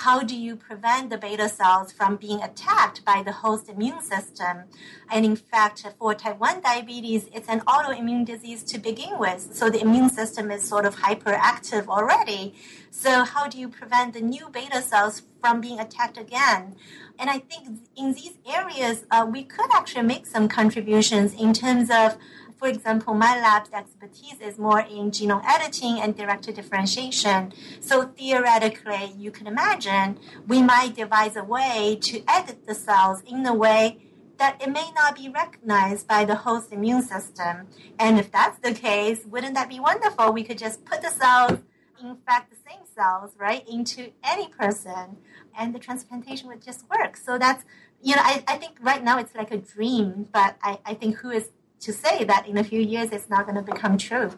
[0.00, 4.64] How do you prevent the beta cells from being attacked by the host immune system?
[5.10, 9.50] And in fact, for type 1 diabetes, it's an autoimmune disease to begin with.
[9.52, 12.54] So the immune system is sort of hyperactive already.
[12.90, 16.76] So how do you prevent the new beta cells from being attacked again?
[17.18, 21.90] And I think in these areas, uh, we could actually make some contributions in terms
[21.90, 22.16] of
[22.60, 27.54] for example, my lab's expertise is more in genome editing and directed differentiation.
[27.80, 33.46] So theoretically, you can imagine we might devise a way to edit the cells in
[33.46, 33.96] a way
[34.36, 37.68] that it may not be recognized by the host immune system.
[37.98, 40.30] And if that's the case, wouldn't that be wonderful?
[40.30, 41.60] We could just put the cells,
[41.98, 45.16] in fact, the same cells, right, into any person,
[45.58, 47.16] and the transplantation would just work.
[47.16, 47.64] So that's,
[48.02, 51.16] you know, I, I think right now it's like a dream, but I, I think
[51.16, 51.48] who is
[51.80, 54.30] to say that in a few years it's not going to become true.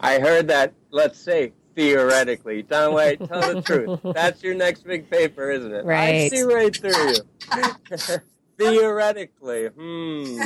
[0.00, 2.62] I heard that, let's say, theoretically.
[2.62, 4.00] Don White, tell the truth.
[4.14, 5.84] That's your next big paper, isn't it?
[5.84, 6.14] Right.
[6.14, 8.18] I see right through you.
[8.58, 9.66] theoretically.
[9.66, 10.40] Hmm.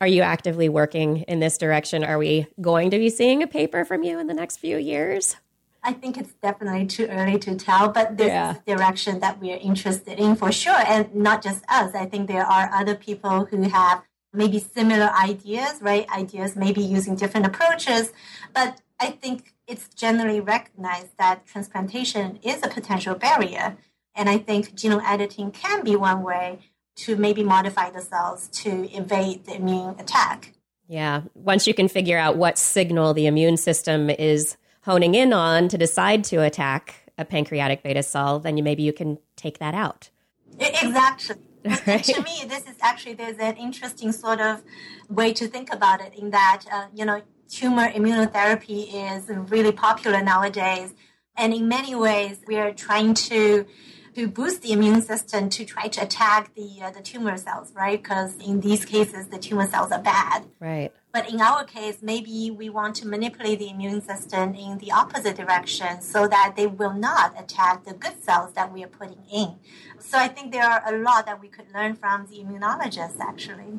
[0.00, 2.02] Are you actively working in this direction?
[2.02, 5.36] Are we going to be seeing a paper from you in the next few years?
[5.84, 8.52] I think it's definitely too early to tell, but this yeah.
[8.52, 10.78] is the direction that we are interested in for sure.
[10.86, 11.94] And not just us.
[11.94, 14.02] I think there are other people who have
[14.32, 16.08] maybe similar ideas, right?
[16.10, 18.12] Ideas maybe using different approaches,
[18.54, 23.76] but I think it's generally recognized that transplantation is a potential barrier.
[24.14, 26.58] And I think genome editing can be one way
[26.96, 30.52] to maybe modify the cells to evade the immune attack.
[30.88, 31.22] Yeah.
[31.34, 35.78] Once you can figure out what signal the immune system is honing in on to
[35.78, 40.10] decide to attack a pancreatic beta cell, then you, maybe you can take that out.
[40.58, 41.36] Exactly.
[41.64, 42.02] Right.
[42.04, 44.62] to me, this is actually there's an interesting sort of
[45.08, 46.14] way to think about it.
[46.14, 50.94] In that, uh, you know, tumor immunotherapy is really popular nowadays,
[51.36, 53.66] and in many ways, we are trying to
[54.14, 58.02] to boost the immune system to try to attack the uh, the tumor cells, right?
[58.02, 60.44] Because in these cases, the tumor cells are bad.
[60.60, 60.92] Right.
[61.12, 65.36] But in our case, maybe we want to manipulate the immune system in the opposite
[65.36, 69.56] direction so that they will not attack the good cells that we are putting in.
[69.98, 73.78] So I think there are a lot that we could learn from the immunologists, actually.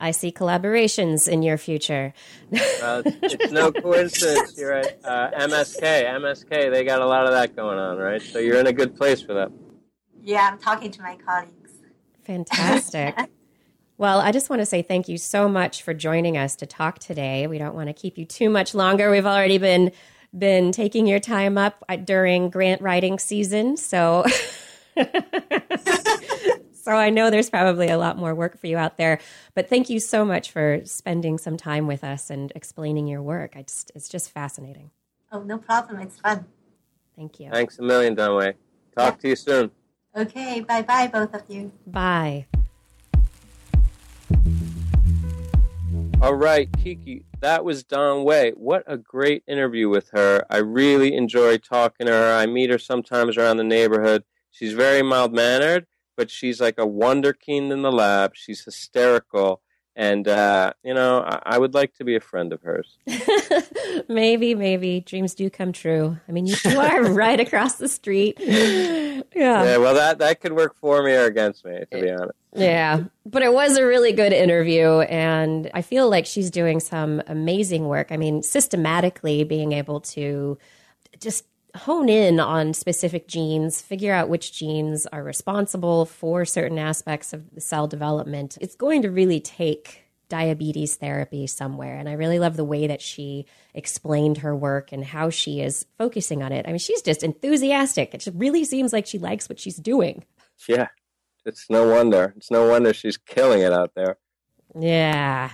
[0.00, 2.12] I see collaborations in your future.
[2.52, 4.58] uh, it's no coincidence.
[4.58, 5.80] You're at uh, MSK.
[5.82, 8.20] MSK, they got a lot of that going on, right?
[8.20, 9.52] So you're in a good place for that.
[10.22, 11.72] Yeah, I'm talking to my colleagues.
[12.24, 13.16] Fantastic.
[13.98, 17.00] well, I just want to say thank you so much for joining us to talk
[17.00, 17.46] today.
[17.48, 19.10] We don't want to keep you too much longer.
[19.10, 19.90] We've already been
[20.36, 24.24] been taking your time up uh, during grant writing season, so
[26.72, 29.20] so I know there's probably a lot more work for you out there.
[29.54, 33.54] But thank you so much for spending some time with us and explaining your work.
[33.56, 34.90] I just it's just fascinating.
[35.32, 36.00] Oh, no problem.
[36.00, 36.46] It's fun.
[37.16, 37.50] Thank you.
[37.50, 38.54] Thanks a million, Dunway.
[38.96, 39.20] Talk yeah.
[39.20, 39.70] to you soon.
[40.14, 41.72] Okay, bye bye, both of you.
[41.86, 42.46] Bye.
[46.20, 48.52] All right, Kiki, that was Dawn Way.
[48.54, 50.44] What a great interview with her.
[50.50, 52.34] I really enjoy talking to her.
[52.34, 54.22] I meet her sometimes around the neighborhood.
[54.50, 55.86] She's very mild mannered,
[56.16, 58.36] but she's like a wonder wonderkind in the lab.
[58.36, 59.62] She's hysterical.
[59.94, 62.96] And, uh, you know, I, I, would like to be a friend of hers.
[64.08, 65.00] maybe, maybe.
[65.00, 66.16] Dreams do come true.
[66.26, 68.38] I mean, you, you are right across the street.
[69.34, 69.64] Yeah.
[69.64, 72.32] Yeah, well, that, that could work for me or against me, to be honest.
[72.54, 75.00] Yeah, but it was a really good interview.
[75.00, 78.08] And I feel like she's doing some amazing work.
[78.10, 80.58] I mean, systematically being able to
[81.18, 87.32] just hone in on specific genes, figure out which genes are responsible for certain aspects
[87.32, 91.98] of the cell development, it's going to really take diabetes therapy somewhere.
[91.98, 95.86] And I really love the way that she explained her work and how she is
[95.98, 96.66] focusing on it.
[96.66, 98.14] I mean, she's just enthusiastic.
[98.14, 100.24] It really seems like she likes what she's doing.
[100.68, 100.88] Yeah.
[101.44, 102.34] It's no wonder.
[102.36, 104.16] It's no wonder she's killing it out there.
[104.78, 105.50] Yeah.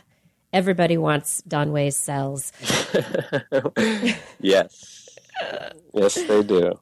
[0.53, 2.53] Everybody wants Dawn Wei's cells.
[4.41, 5.08] yes
[5.95, 6.79] yes, they do.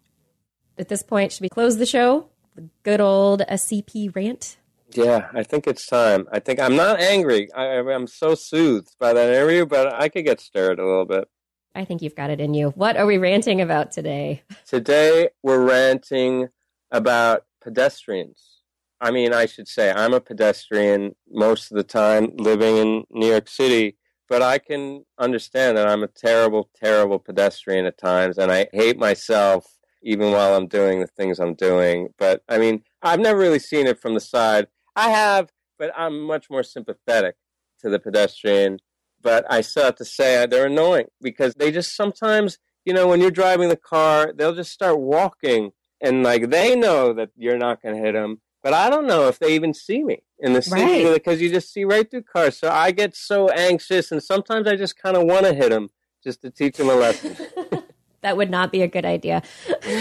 [0.78, 2.28] At this point, should we close the show?
[2.54, 4.58] The good old SCP rant.
[4.92, 6.26] Yeah, I think it's time.
[6.32, 7.52] I think I'm not angry.
[7.52, 11.28] I, am so soothed by that interview, but I could get stirred a little bit.
[11.74, 12.70] I think you've got it in you.
[12.70, 14.42] What are we ranting about today?
[14.66, 16.48] Today, we're ranting
[16.90, 18.62] about pedestrians.
[19.00, 23.28] I mean, I should say I'm a pedestrian most of the time living in New
[23.28, 23.96] York City
[24.28, 28.98] but I can understand that I'm a terrible, terrible pedestrian at times, and I hate
[28.98, 29.66] myself
[30.02, 32.08] even while I'm doing the things I'm doing.
[32.18, 34.68] But I mean, I've never really seen it from the side.
[34.94, 37.36] I have, but I'm much more sympathetic
[37.80, 38.78] to the pedestrian.
[39.22, 43.08] But I still have to say uh, they're annoying because they just sometimes, you know,
[43.08, 47.58] when you're driving the car, they'll just start walking, and like they know that you're
[47.58, 50.52] not going to hit them, but I don't know if they even see me in
[50.52, 51.14] the city right.
[51.14, 52.58] because you just see right through cars.
[52.58, 55.90] So I get so anxious, and sometimes I just kind of want to hit them
[56.24, 57.36] just to teach them a lesson.
[58.22, 59.44] that would not be a good idea.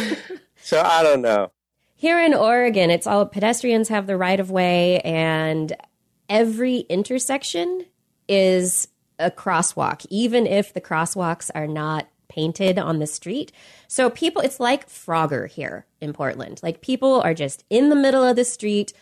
[0.63, 1.51] so I don't know.
[1.93, 5.71] Here in Oregon, it's all pedestrians have the right of way, and
[6.27, 7.85] every intersection
[8.27, 8.87] is
[9.19, 13.51] a crosswalk, even if the crosswalks are not painted on the street.
[13.87, 16.59] So people, it's like Frogger here in Portland.
[16.63, 18.93] Like people are just in the middle of the street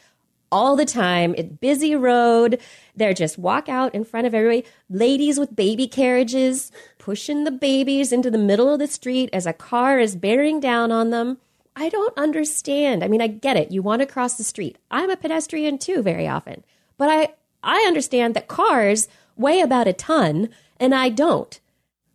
[0.51, 1.34] all the time.
[1.36, 2.59] It's busy road.
[2.95, 4.65] They're just walk out in front of everybody.
[4.89, 9.53] Ladies with baby carriages pushing the babies into the middle of the street as a
[9.53, 11.39] car is bearing down on them.
[11.75, 13.03] I don't understand.
[13.03, 13.71] I mean, I get it.
[13.71, 14.77] You want to cross the street.
[14.91, 16.63] I'm a pedestrian too very often.
[16.97, 21.59] But I I understand that cars weigh about a ton and I don't.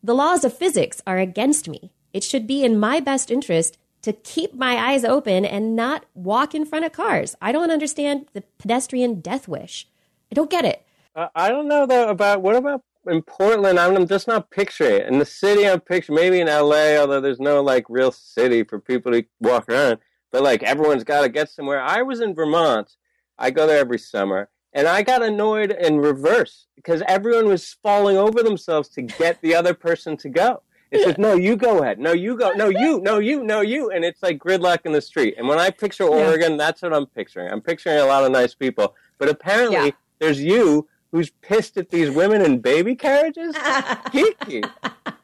[0.02, 1.90] The laws of physics are against me.
[2.18, 6.52] It should be in my best interest to keep my eyes open and not walk
[6.52, 7.36] in front of cars.
[7.40, 9.86] I don't understand the pedestrian death wish.
[10.32, 10.84] I don't get it.
[11.14, 13.78] Uh, I don't know though about what about in Portland?
[13.78, 15.06] I'm just not picturing it.
[15.06, 18.80] In the city, I'm picturing maybe in LA, although there's no like real city for
[18.80, 19.98] people to walk around.
[20.32, 21.80] But like everyone's got to get somewhere.
[21.80, 22.96] I was in Vermont.
[23.38, 28.16] I go there every summer, and I got annoyed in reverse because everyone was falling
[28.16, 30.62] over themselves to get the other person to go.
[30.91, 31.99] It's like, no, you go ahead.
[31.99, 32.53] No, you go.
[32.53, 33.01] No, you.
[33.01, 33.43] No, you.
[33.43, 33.91] No, you.
[33.91, 35.34] And it's like gridlock in the street.
[35.39, 37.51] And when I picture Oregon, that's what I'm picturing.
[37.51, 38.95] I'm picturing a lot of nice people.
[39.18, 39.91] But apparently, yeah.
[40.18, 43.57] there's you who's pissed at these women in baby carriages?
[44.12, 44.62] Kiki,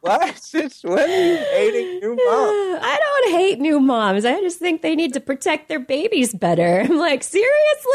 [0.01, 2.19] why since when are you hating new moms?
[2.83, 4.25] I don't hate new moms.
[4.25, 6.81] I just think they need to protect their babies better.
[6.89, 7.91] I'm like, seriously?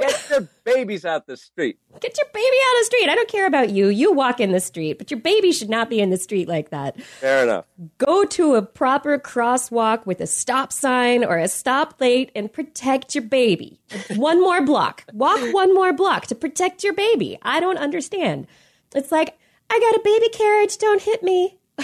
[0.00, 1.78] Get their babies out the street.
[2.00, 3.08] Get your baby out of the street.
[3.08, 3.88] I don't care about you.
[3.88, 6.70] You walk in the street, but your baby should not be in the street like
[6.70, 7.00] that.
[7.02, 7.66] Fair enough.
[7.98, 13.14] Go to a proper crosswalk with a stop sign or a stop light and protect
[13.14, 13.80] your baby.
[14.16, 15.04] One more block.
[15.12, 17.38] Walk one more block to protect your baby.
[17.42, 18.46] I don't understand.
[18.94, 19.38] It's like,
[19.70, 20.78] I got a baby carriage.
[20.78, 21.58] Don't hit me.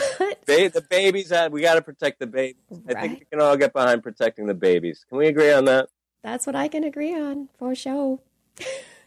[0.47, 1.53] Ba- the babies out.
[1.53, 2.57] We got to protect the babies.
[2.89, 5.05] I think we can all get behind protecting the babies.
[5.09, 5.89] Can we agree on that?
[6.23, 8.19] That's what I can agree on for sure.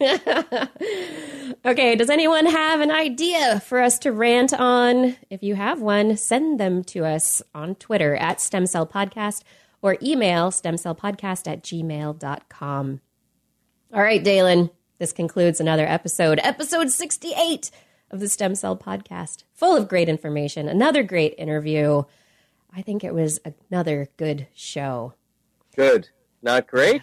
[1.64, 5.16] okay, does anyone have an idea for us to rant on?
[5.28, 9.42] If you have one, send them to us on Twitter at Stem Cell Podcast
[9.82, 13.00] or email stemcellpodcast at gmail.com.
[13.92, 17.70] All right, Dalen, this concludes another episode, episode 68
[18.10, 22.02] of the Stem Cell Podcast, full of great information, another great interview.
[22.74, 23.40] I think it was
[23.70, 25.14] another good show.
[25.74, 26.08] Good.
[26.42, 27.02] Not great.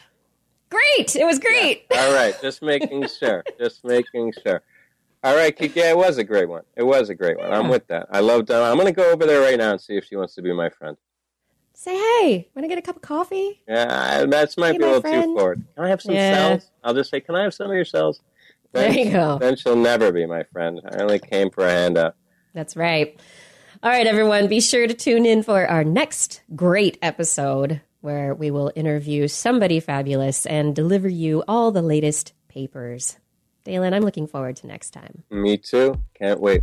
[0.69, 1.15] Great!
[1.15, 1.85] It was great!
[1.95, 3.43] All right, just making sure.
[3.59, 4.61] Just making sure.
[5.23, 6.63] All right, Kiki, it was a great one.
[6.75, 7.51] It was a great one.
[7.51, 8.07] I'm with that.
[8.11, 10.15] I love Uh, I'm going to go over there right now and see if she
[10.15, 10.95] wants to be my friend.
[11.73, 13.61] Say hey, want to get a cup of coffee?
[13.67, 15.23] Yeah, that's might Hey, be a my little friend.
[15.31, 15.65] too forward.
[15.75, 16.31] Can I have some Yeah.
[16.35, 16.71] cells?
[16.83, 18.21] I'll just say, can I have some of your cells?
[18.73, 19.37] There you go.
[19.39, 20.81] Then she'll never be my friend.
[20.91, 22.15] I only came for a handout.
[22.53, 23.19] That's right.
[23.83, 28.49] All right, everyone, be sure to tune in for our next great episode where we
[28.49, 33.17] will interview somebody fabulous and deliver you all the latest papers.
[33.65, 35.23] Dalen, I'm looking forward to next time.
[35.29, 36.01] Me too.
[36.13, 36.61] Can't wait.